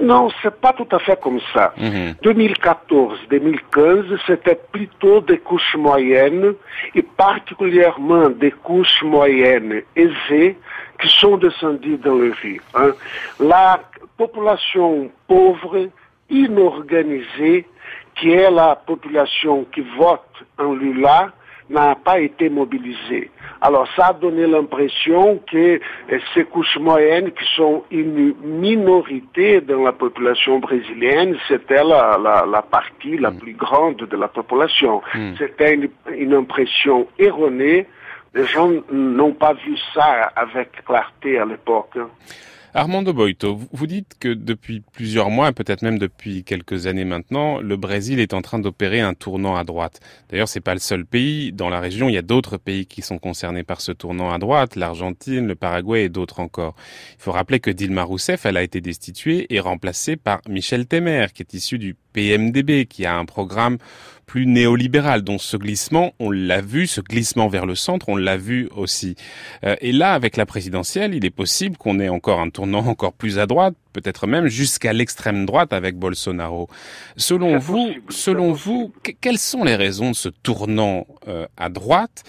[0.00, 1.74] Non, c'est pas tout à fait comme ça.
[1.78, 4.18] 2014-2015, mhm.
[4.26, 6.54] c'était plutôt des couches moyennes
[6.94, 10.56] et particulièrement des couches moyennes aisées
[11.00, 12.60] qui sont descendues dans le rue.
[12.74, 12.92] Hein.
[13.40, 13.80] La
[14.16, 15.88] population pauvre,
[16.30, 17.66] inorganisée,
[18.16, 20.20] qui est la population qui vote
[20.58, 21.32] en Lula,
[21.72, 23.30] n'a pas été mobilisé.
[23.60, 29.82] Alors ça a donné l'impression que eh, ces couches moyennes qui sont une minorité dans
[29.82, 33.38] la population brésilienne, c'était la, la, partie la mm.
[33.38, 35.00] plus grande de la population.
[35.14, 35.32] Mm.
[35.38, 37.86] C'était une, une impression erronée.
[38.34, 41.96] Les gens n'ont pas vu ça avec clarté à l'époque.
[42.74, 47.76] Armando Boito, vous dites que depuis plusieurs mois, peut-être même depuis quelques années maintenant, le
[47.76, 50.00] Brésil est en train d'opérer un tournant à droite.
[50.30, 51.52] D'ailleurs, c'est pas le seul pays.
[51.52, 54.38] Dans la région, il y a d'autres pays qui sont concernés par ce tournant à
[54.38, 56.74] droite, l'Argentine, le Paraguay et d'autres encore.
[57.18, 61.26] Il faut rappeler que Dilma Rousseff, elle a été destituée et remplacée par Michel Temer,
[61.34, 63.78] qui est issu du PMDB, qui a un programme
[64.32, 65.22] plus néolibéral.
[65.22, 69.14] dont ce glissement, on l'a vu, ce glissement vers le centre, on l'a vu aussi.
[69.62, 73.12] Euh, et là, avec la présidentielle, il est possible qu'on ait encore un tournant encore
[73.12, 76.68] plus à droite, peut-être même jusqu'à l'extrême droite avec Bolsonaro.
[77.16, 82.24] Selon vous, selon vous, quelles sont les raisons de ce tournant euh, à droite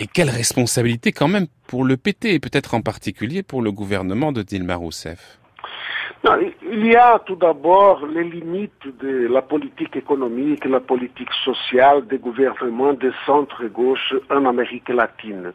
[0.00, 4.32] et quelle responsabilité quand même pour le PT et peut-être en particulier pour le gouvernement
[4.32, 5.38] de Dilma Rousseff?
[6.62, 12.18] Il y a tout d'abord les limites de la politique économique, la politique sociale des
[12.18, 15.52] gouvernements de centre-gauche en Amérique latine.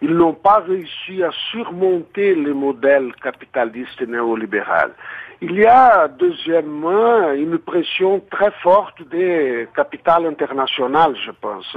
[0.00, 4.92] Ils n'ont pas réussi à surmonter le modèle capitaliste néolibéral.
[5.40, 11.76] Il y a, deuxièmement, une pression très forte des capitales internationales, je pense.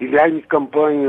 [0.00, 1.08] Il y a une campagne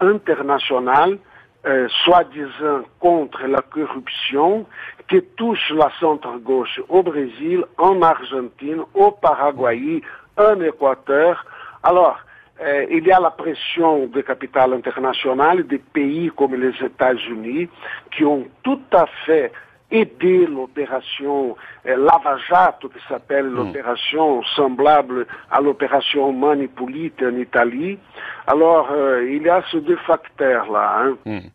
[0.00, 1.18] internationale
[1.66, 4.66] euh, soi-disant contre la corruption
[5.08, 10.02] qui touche la centre-gauche au Brésil, en Argentine, au Paraguay,
[10.36, 11.44] en Équateur.
[11.82, 12.18] Alors,
[12.60, 17.68] euh, il y a la pression des capitales internationales, des pays comme les États-Unis,
[18.10, 19.52] qui ont tout à fait
[19.90, 23.56] aidé l'opération euh, Lavajato, qui s'appelle hmm.
[23.56, 27.98] l'opération semblable à l'opération Manipulite en Italie.
[28.46, 31.02] Alors, euh, il y a ces deux facteurs-là.
[31.02, 31.16] Hein.
[31.24, 31.48] Hmm.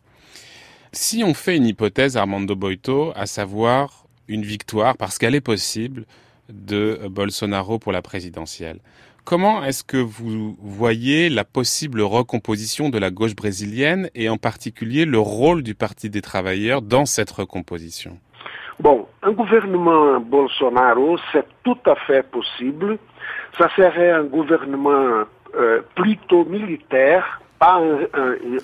[0.92, 6.04] Si on fait une hypothèse, Armando Boito, à savoir une victoire, parce qu'elle est possible,
[6.48, 8.78] de Bolsonaro pour la présidentielle,
[9.24, 15.04] comment est-ce que vous voyez la possible recomposition de la gauche brésilienne et en particulier
[15.04, 18.18] le rôle du Parti des travailleurs dans cette recomposition?
[18.80, 22.98] Bon, un gouvernement Bolsonaro, c'est tout à fait possible.
[23.56, 27.80] Ça serait un gouvernement euh, plutôt militaire, pas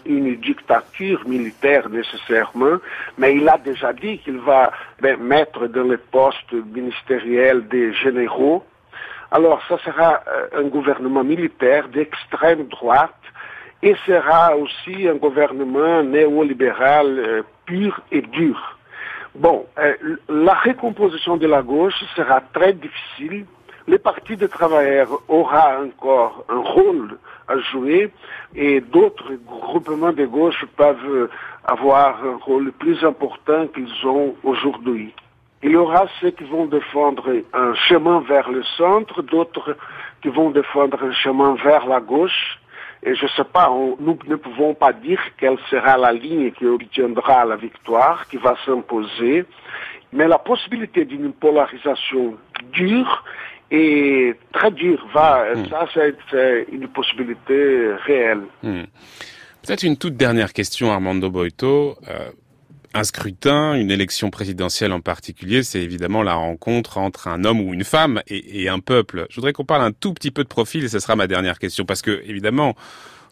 [0.05, 2.79] une dictature militaire nécessairement,
[3.19, 8.65] mais il a déjà dit qu'il va ben, mettre dans les postes ministériels des généraux.
[9.31, 13.15] Alors, ça sera euh, un gouvernement militaire d'extrême droite
[13.81, 18.80] et sera aussi un gouvernement néolibéral euh, pur et dur.
[19.35, 19.95] Bon, euh,
[20.29, 23.47] la recomposition de la gauche sera très difficile
[23.91, 27.19] le Parti des travailleurs aura encore un rôle
[27.49, 28.13] à jouer
[28.55, 31.29] et d'autres groupements de gauche peuvent
[31.65, 35.13] avoir un rôle plus important qu'ils ont aujourd'hui.
[35.65, 39.77] Il y aura ceux qui vont défendre un chemin vers le centre, d'autres
[40.23, 42.60] qui vont défendre un chemin vers la gauche.
[43.03, 46.67] Et je ne sais pas, nous ne pouvons pas dire quelle sera la ligne qui
[46.67, 49.47] obtiendra la victoire, qui va s'imposer.
[50.13, 52.37] Mais la possibilité d'une polarisation
[52.73, 53.25] dure
[53.71, 55.07] et très dur.
[55.15, 55.67] Va, hmm.
[55.69, 58.43] Ça, c'est une possibilité réelle.
[58.63, 58.83] Hmm.
[59.63, 61.97] Peut-être une toute dernière question, Armando Boito.
[62.09, 62.31] Euh,
[62.93, 67.73] un scrutin, une élection présidentielle en particulier, c'est évidemment la rencontre entre un homme ou
[67.73, 69.27] une femme et, un peuple.
[69.31, 71.59] Je voudrais qu'on parle un tout petit peu de profil et ce sera ma dernière
[71.59, 72.75] question parce que évidemment,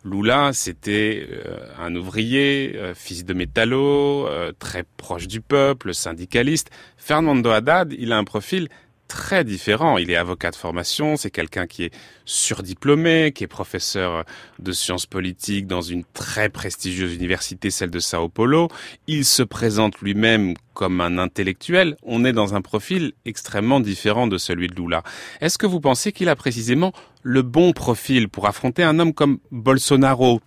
[0.04, 4.28] Lula, c'était euh, un ouvrier, euh, fils de métallo,
[4.58, 6.70] très proche du peuple, syndicaliste.
[6.96, 8.68] Fernando Haddad, il a un profil
[9.08, 9.98] très différent.
[9.98, 11.94] Il est avocat de formation, c'est quelqu'un qui est
[12.24, 14.24] surdiplômé, qui est professeur
[14.58, 18.68] de sciences politiques dans une très prestigieuse université, celle de Sao Paulo.
[19.06, 21.96] Il se présente lui-même comme un intellectuel.
[22.04, 25.02] On est dans un profil extrêmement différent de celui de Lula.
[25.40, 26.92] Est-ce que vous pensez qu'il a précisément
[27.22, 30.40] le bon profil pour affronter un homme comme Bolsonaro,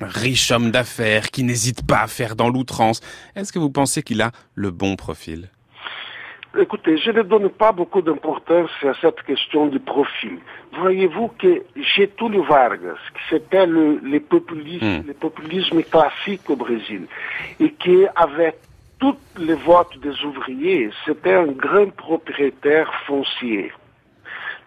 [0.00, 3.00] riche homme d'affaires, qui n'hésite pas à faire dans l'outrance
[3.34, 5.48] Est-ce que vous pensez qu'il a le bon profil?
[6.56, 10.38] Écoutez, je ne donne pas beaucoup d'importance à cette question du profil.
[10.78, 15.06] Voyez-vous que Getúlio Vargas, qui c'était le, le, populisme, hmm.
[15.08, 17.06] le populisme classique au Brésil,
[17.58, 18.56] et qui avait
[19.00, 23.72] tous les votes des ouvriers, c'était un grand propriétaire foncier.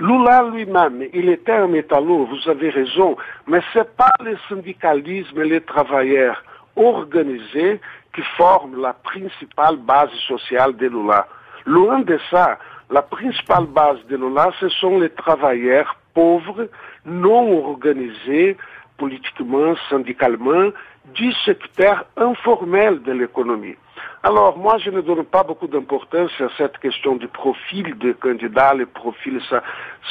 [0.01, 3.15] Lula lui-même, il était un métallo, vous avez raison,
[3.47, 6.43] mais ce n'est pas le syndicalisme et les travailleurs
[6.75, 7.79] organisés
[8.13, 11.27] qui forment la principale base sociale de Lula.
[11.67, 12.59] Loin de ça,
[12.89, 16.69] la principale base de l'OLA, ce sont les travailleurs pauvres,
[17.05, 18.55] non organisés
[18.97, 20.69] politiquement, syndicalement,
[21.13, 23.75] du secteur informel de l'économie.
[24.23, 28.73] Alors, moi, je ne donne pas beaucoup d'importance à cette question du profil du candidat,
[28.73, 29.63] le profil, sa,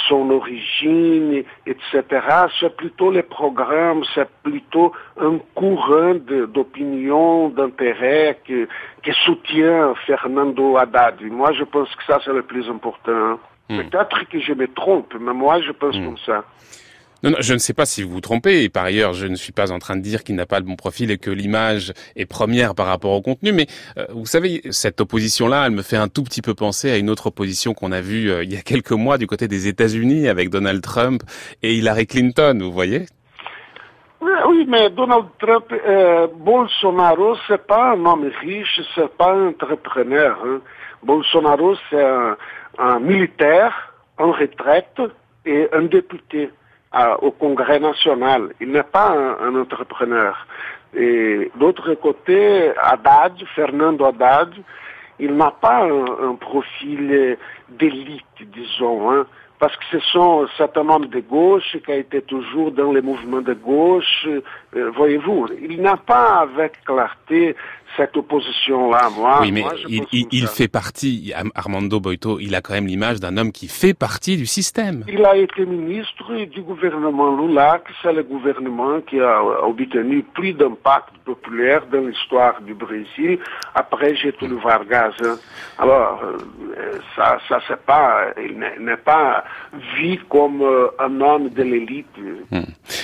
[0.08, 2.02] son origine, etc.
[2.60, 8.66] C'est plutôt les programmes, c'est plutôt un courant d'opinion, d'intérêt qui,
[9.02, 11.20] qui, soutient Fernando Haddad.
[11.22, 13.38] Moi, je pense que ça, c'est le plus important.
[13.68, 13.78] Hmm.
[13.78, 16.04] Peut-être que je me trompe, mais moi, je pense hmm.
[16.04, 16.44] comme ça.
[17.40, 18.62] Je ne sais pas si vous vous trompez.
[18.62, 20.64] Et par ailleurs, je ne suis pas en train de dire qu'il n'a pas le
[20.64, 23.52] bon profil et que l'image est première par rapport au contenu.
[23.52, 23.66] Mais
[23.98, 27.10] euh, vous savez, cette opposition-là, elle me fait un tout petit peu penser à une
[27.10, 30.28] autre opposition qu'on a vue euh, il y a quelques mois du côté des États-Unis
[30.28, 31.22] avec Donald Trump
[31.62, 32.58] et Hillary Clinton.
[32.60, 33.06] Vous voyez?
[34.20, 40.38] Oui, mais Donald Trump, euh, Bolsonaro, c'est pas un homme riche, c'est pas un entrepreneur.
[40.44, 40.60] Hein.
[41.02, 42.36] Bolsonaro, c'est un,
[42.78, 45.00] un militaire en retraite
[45.44, 46.50] et un député
[47.20, 48.52] au Congrès national.
[48.60, 50.46] Il n'est pas un, entrepreneur.
[50.94, 54.54] Et d'autre côté, Haddad, Fernando Haddad,
[55.18, 57.36] il n'a pas un, profil
[57.68, 59.10] d'élite, disons.
[59.10, 59.26] Hein
[59.58, 63.40] parce que ce sont certains hommes de gauche qui a été toujours dans les mouvements
[63.40, 64.26] de gauche.
[64.26, 67.56] Euh, voyez-vous, il n'a pas avec clarté
[67.96, 69.10] cette opposition-là.
[69.16, 69.64] Moi, oui, mais
[70.12, 74.36] il, fait partie, Armando Boito, il a quand même l'image d'un homme qui fait partie
[74.36, 75.04] du système.
[75.08, 81.10] Il a été ministre du gouvernement Lula, c'est le gouvernement qui a obtenu plus d'impact
[81.24, 83.38] populaire dans l'histoire du Brésil
[83.74, 85.12] après Getúlio Vargas.
[85.24, 85.36] Hein.
[85.78, 89.44] Alors, euh, ça, ça c'est pas, il n'est pas
[89.96, 92.06] vu comme euh, un homme de l'élite.
[92.50, 92.60] Hmm.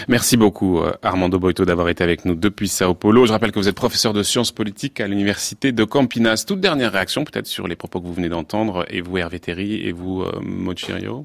[0.08, 3.26] Merci beaucoup, euh, Armando Boito, d'avoir été avec nous depuis Sao Paulo.
[3.26, 6.44] Je rappelle que vous êtes professeur de sciences politiques à l'université de Campinas.
[6.46, 9.86] Toute dernière réaction, peut-être, sur les propos que vous venez d'entendre, et vous, Hervé Terry,
[9.86, 11.24] et vous, Mochirio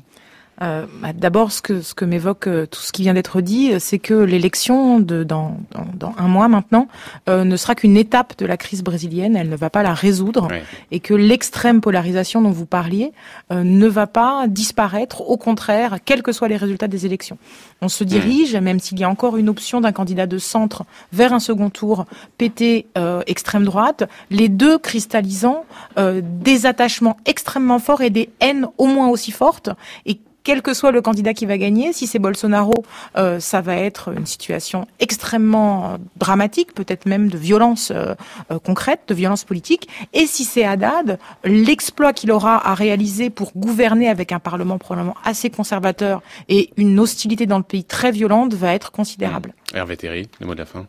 [0.62, 3.74] euh, bah, D'abord, ce que, ce que m'évoque euh, tout ce qui vient d'être dit,
[3.74, 5.58] euh, c'est que l'élection de dans,
[5.96, 6.88] dans, un mois maintenant
[7.30, 9.36] euh, ne sera qu'une étape de la crise brésilienne.
[9.36, 10.48] Elle ne va pas la résoudre,
[10.92, 13.12] et que l'extrême polarisation dont vous parliez
[13.52, 15.22] euh, ne va pas disparaître.
[15.22, 17.38] Au contraire, quels que soient les résultats des élections,
[17.82, 21.34] on se dirige, même s'il y a encore une option d'un candidat de centre vers
[21.34, 22.06] un second tour
[22.38, 22.88] PT
[23.28, 25.66] extrême droite, les deux cristallisant
[25.98, 29.70] des attachements extrêmement forts et des haines au moins aussi fortes,
[30.06, 32.86] et quel que soit le candidat qui va gagner, si c'est Bolsonaro,
[33.18, 38.16] euh, ça va être une situation extrêmement euh, dramatique, peut-être même de violence euh,
[38.64, 39.90] concrète, de violence politique.
[40.14, 45.18] Et si c'est Haddad, l'exploit qu'il aura à réaliser pour gouverner avec un Parlement probablement
[45.26, 49.54] assez conservateur et une hostilité dans le pays très violente va être considérable.
[49.74, 50.88] Hervé Théry, le mot de la fin.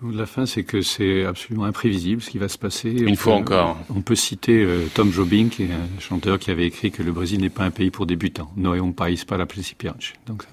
[0.00, 2.90] De la fin, c'est que c'est absolument imprévisible ce qui va se passer.
[2.90, 3.76] Une fois encore.
[3.90, 7.10] On peut citer euh, Tom Jobim, qui est un chanteur qui avait écrit que le
[7.10, 8.50] Brésil n'est pas un pays pour débutants.
[8.56, 10.12] No un país para principiantes.
[10.28, 10.44] Donc,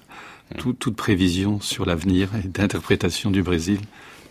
[0.56, 0.72] mm.
[0.74, 3.78] toute prévision sur l'avenir et d'interprétation du Brésil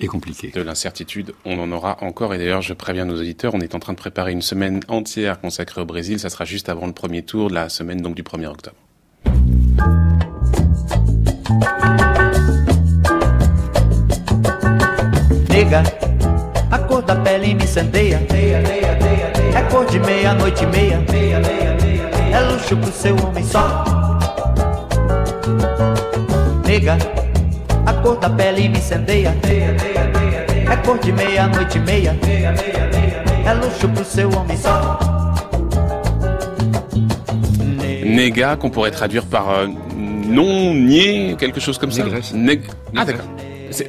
[0.01, 0.51] est compliquée.
[0.53, 2.34] De l'incertitude, on en aura encore.
[2.34, 5.39] Et d'ailleurs, je préviens nos auditeurs, on est en train de préparer une semaine entière
[5.39, 6.20] consacrée au Brésil.
[6.20, 8.76] Ça sera juste avant le premier tour de la semaine donc du 1er octobre.
[15.66, 15.84] Nega,
[16.70, 18.22] a cor da pele me incendeia.
[19.55, 21.03] É cor de meia, noite e meia.
[22.32, 23.84] É luxo pro seu homem só.
[26.66, 26.97] Nega,
[27.86, 29.36] a cor da pele me incendeia.
[30.72, 32.16] É cor de meia, noite e meia.
[33.45, 34.99] É luxo pro seu homem só.
[38.05, 42.03] Nega, qu'on pourrait traduire par euh, non, nier, quelque chose comme ça.
[42.95, 43.26] ah d'accord.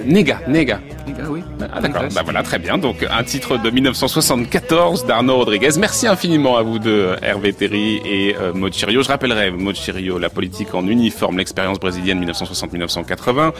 [0.04, 0.80] Nega, Nega.
[1.06, 1.42] Nega, oui.
[1.72, 2.78] Ah d'accord, bah voilà, très bien.
[2.78, 5.70] Donc un titre de 1974 d'Arnaud Rodriguez.
[5.78, 9.02] Merci infiniment à vous deux, Hervé Terry et euh, Mochirio.
[9.02, 13.52] Je rappellerai, Mochirio, la politique en uniforme, l'expérience brésilienne 1960-1980.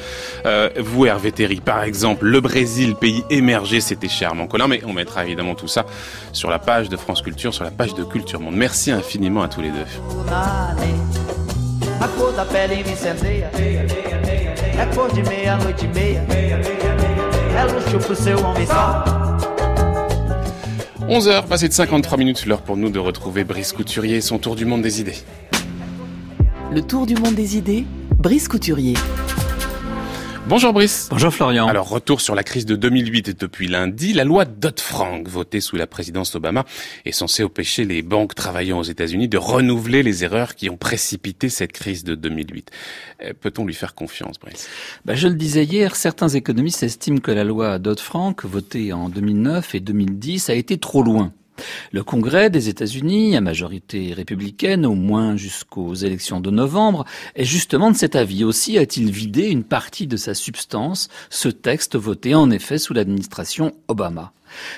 [0.47, 4.81] Euh, vous, Hervé Terry, par exemple, le Brésil, pays émergé, c'était cher Armand Collin, mais
[4.87, 5.87] on mettra évidemment tout ça
[6.33, 8.57] sur la page de France Culture, sur la page de Culture Monde.
[8.57, 9.87] Merci infiniment à tous les deux.
[14.79, 14.85] A cor da pele me incendeia.
[14.85, 16.27] É cor de meia, noite e meia.
[17.57, 19.05] É luxo pro seu homem só.
[21.09, 24.57] 11h, passé de 53 minutes, l'heure pour nous de retrouver Brice Couturier et son tour
[24.57, 25.17] du monde des idées.
[26.73, 27.87] Le tour du monde des idées,
[28.19, 28.95] Brice Couturier.
[30.49, 31.09] Bonjour Brice.
[31.11, 31.67] Bonjour Florian.
[31.67, 34.13] Alors retour sur la crise de 2008 depuis lundi.
[34.13, 36.65] La loi Dodd-Frank, votée sous la présidence Obama,
[37.05, 41.49] est censée empêcher les banques travaillant aux États-Unis de renouveler les erreurs qui ont précipité
[41.49, 42.71] cette crise de 2008.
[43.23, 44.69] Euh, peut-on lui faire confiance, Brice?
[45.05, 49.75] Bah, Je le disais hier, certains économistes estiment que la loi Dodd-Frank, votée en 2009
[49.75, 51.33] et 2010, a été trop loin
[51.93, 57.05] Le Congrès des États-Unis, à majorité républicaine, au moins jusqu'aux élections de novembre,
[57.35, 58.45] est justement de cet avis.
[58.45, 63.73] Aussi a-t-il vidé une partie de sa substance, ce texte voté en effet sous l'administration
[63.89, 64.33] Obama.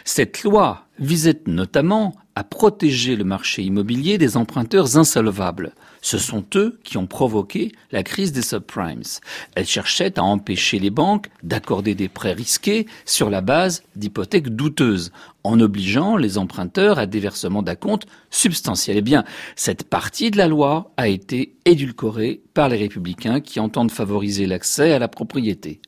[0.04, 5.72] Cette loi visait notamment à protéger le marché immobilier des emprunteurs insolvables.
[6.02, 9.02] Ce sont eux qui ont provoqué la crise des subprimes.
[9.56, 15.10] Elle cherchait à empêcher les banques d'accorder des prêts risqués sur la base d'hypothèques douteuses,
[15.42, 18.98] en obligeant les emprunteurs à des versements d'acompte substantiels.
[18.98, 19.24] Eh bien,
[19.56, 24.92] cette partie de la loi a été édulcorée par les républicains qui entendent favoriser l'accès
[24.92, 25.80] à la propriété.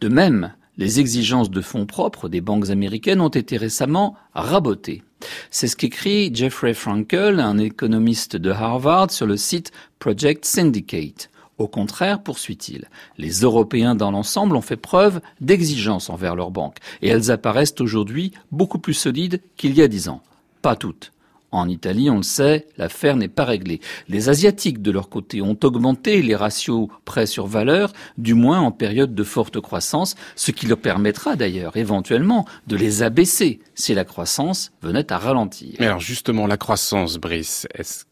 [0.00, 5.02] De même, les exigences de fonds propres des banques américaines ont été récemment rabotées.
[5.50, 11.30] C'est ce qu'écrit Jeffrey Frankel, un économiste de Harvard, sur le site Project Syndicate.
[11.58, 17.08] Au contraire, poursuit-il, les Européens dans l'ensemble ont fait preuve d'exigence envers leurs banques, et
[17.08, 20.22] elles apparaissent aujourd'hui beaucoup plus solides qu'il y a dix ans.
[20.62, 21.12] Pas toutes.
[21.52, 23.80] En Italie, on le sait, l'affaire n'est pas réglée.
[24.08, 28.70] Les Asiatiques, de leur côté, ont augmenté les ratios prêts sur valeur, du moins en
[28.70, 34.04] période de forte croissance, ce qui leur permettra d'ailleurs éventuellement de les abaisser si la
[34.04, 35.74] croissance venait à ralentir.
[35.80, 37.66] Mais alors justement, la croissance, Brice,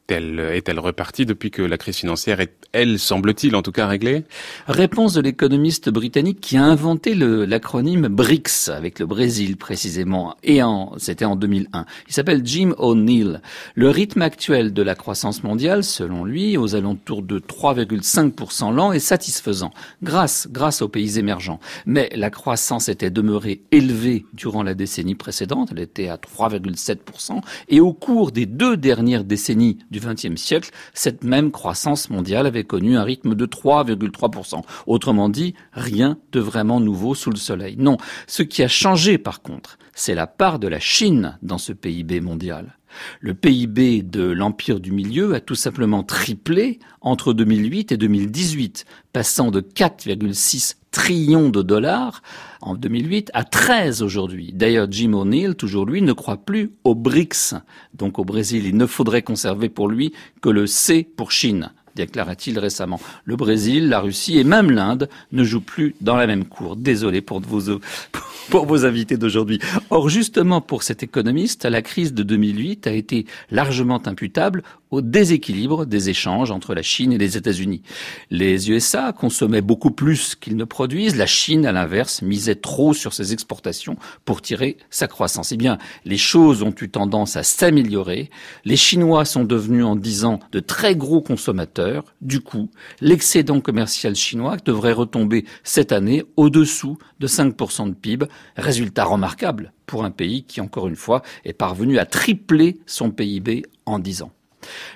[0.09, 4.25] est-elle repartie depuis que la crise financière est, elle, semble-t-il, en tout cas réglée?
[4.67, 10.61] Réponse de l'économiste britannique qui a inventé l'acronyme BRICS, avec le Brésil précisément, et
[10.97, 11.85] c'était en 2001.
[12.07, 13.43] Il s'appelle Jim O'Neill.
[13.75, 18.99] Le rythme actuel de la croissance mondiale, selon lui, aux alentours de 3,5% l'an, est
[18.99, 21.61] satisfaisant, grâce, grâce aux pays émergents.
[21.85, 27.81] Mais la croissance était demeurée élevée durant la décennie précédente, elle était à 3,7%, et
[27.81, 32.97] au cours des deux dernières décennies du XXe siècle, cette même croissance mondiale avait connu
[32.97, 34.63] un rythme de 3,3%.
[34.87, 37.77] Autrement dit, rien de vraiment nouveau sous le soleil.
[37.79, 37.97] Non,
[38.27, 42.21] ce qui a changé par contre, c'est la part de la Chine dans ce PIB
[42.21, 42.78] mondial.
[43.21, 49.51] Le PIB de l'Empire du Milieu a tout simplement triplé entre 2008 et 2018, passant
[49.51, 52.23] de 4,6 trillions de dollars
[52.61, 54.53] en 2008 à 13 aujourd'hui.
[54.53, 57.55] D'ailleurs, Jim O'Neill, toujours lui, ne croit plus aux BRICS.
[57.95, 62.59] Donc au Brésil, il ne faudrait conserver pour lui que le C pour Chine déclara-t-il
[62.59, 63.01] récemment.
[63.25, 66.77] Le Brésil, la Russie et même l'Inde ne jouent plus dans la même cour.
[66.77, 67.79] Désolé pour vos,
[68.51, 69.59] pour vos invités d'aujourd'hui.
[69.91, 75.87] Or, justement, pour cet économiste, la crise de 2008 a été largement imputable au déséquilibre
[75.87, 77.83] des échanges entre la Chine et les États-Unis.
[78.31, 81.17] Les USA consommaient beaucoup plus qu'ils ne produisent.
[81.17, 85.53] La Chine, à l'inverse, misait trop sur ses exportations pour tirer sa croissance.
[85.53, 88.31] Eh bien, les choses ont eu tendance à s'améliorer.
[88.65, 92.05] Les Chinois sont devenus en dix ans de très gros consommateurs.
[92.21, 92.71] Du coup,
[93.01, 98.27] l'excédent commercial chinois devrait retomber cette année au-dessous de 5% de PIB.
[98.57, 103.65] Résultat remarquable pour un pays qui, encore une fois, est parvenu à tripler son PIB
[103.87, 104.33] en dix ans.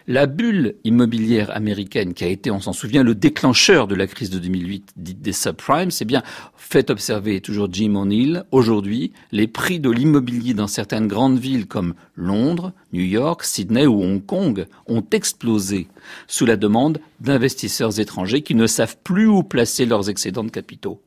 [0.07, 4.31] La bulle immobilière américaine, qui a été, on s'en souvient, le déclencheur de la crise
[4.31, 6.23] de 2008 dite des subprimes, c'est bien
[6.57, 8.45] fait observer toujours Jim O'Neill.
[8.51, 14.03] Aujourd'hui, les prix de l'immobilier dans certaines grandes villes comme Londres, New York, Sydney ou
[14.03, 15.89] Hong Kong ont explosé
[16.27, 21.01] sous la demande d'investisseurs étrangers qui ne savent plus où placer leurs excédents de capitaux.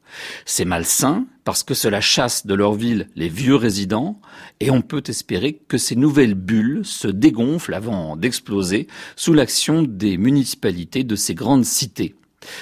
[0.45, 4.19] C'est malsain parce que cela chasse de leur ville les vieux résidents
[4.59, 10.17] et on peut espérer que ces nouvelles bulles se dégonflent avant d'exploser sous l'action des
[10.17, 12.15] municipalités de ces grandes cités.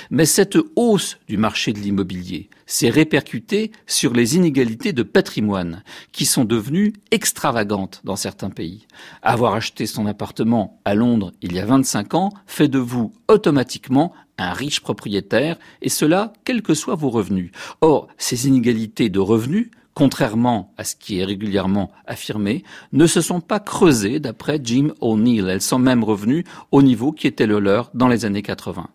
[0.09, 6.25] Mais cette hausse du marché de l'immobilier s'est répercutée sur les inégalités de patrimoine, qui
[6.25, 8.88] sont devenues extravagantes dans certains pays.
[9.21, 14.13] Avoir acheté son appartement à Londres il y a 25 ans fait de vous automatiquement
[14.38, 17.51] un riche propriétaire, et cela quels que soient vos revenus.
[17.81, 23.41] Or, ces inégalités de revenus contrairement à ce qui est régulièrement affirmé, ne se sont
[23.41, 25.47] pas creusées d'après Jim O'Neill.
[25.49, 28.89] Elles sont même revenues au niveau qui était le leur dans les années 80.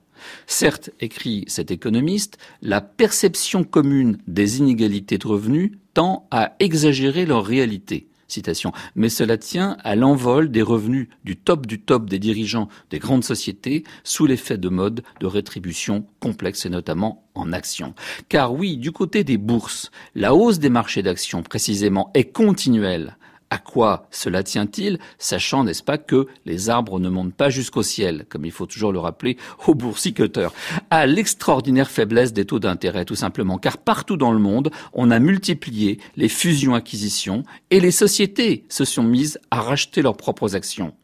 [0.46, 7.44] Certes, écrit cet économiste, la perception commune des inégalités de revenus tend à exagérer leur
[7.44, 8.08] réalité.
[8.30, 8.72] Citation.
[8.94, 13.24] Mais cela tient à l'envol des revenus du top du top des dirigeants des grandes
[13.24, 17.94] sociétés sous l'effet de mode de rétribution complexe et notamment en actions.
[18.28, 23.16] Car oui, du côté des bourses, la hausse des marchés d'actions précisément est continuelle
[23.50, 28.26] à quoi cela tient-il, sachant, n'est-ce pas, que les arbres ne montent pas jusqu'au ciel,
[28.28, 29.36] comme il faut toujours le rappeler
[29.66, 30.52] aux boursicoteurs,
[30.90, 35.18] à l'extraordinaire faiblesse des taux d'intérêt, tout simplement, car partout dans le monde, on a
[35.18, 40.94] multiplié les fusions-acquisitions et les sociétés se sont mises à racheter leurs propres actions.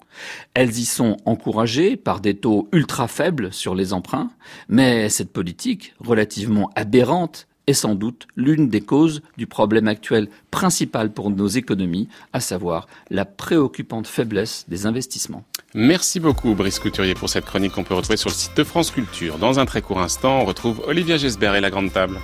[0.55, 4.31] Elles y sont encouragées par des taux ultra faibles sur les emprunts,
[4.69, 11.13] mais cette politique, relativement aberrante, est sans doute l'une des causes du problème actuel principal
[11.13, 15.45] pour nos économies, à savoir la préoccupante faiblesse des investissements.
[15.75, 18.91] Merci beaucoup Brice Couturier pour cette chronique qu'on peut retrouver sur le site de France
[18.91, 19.39] Culture.
[19.39, 22.19] Dans un très court instant, on retrouve Olivia Gesbert et la Grande Table.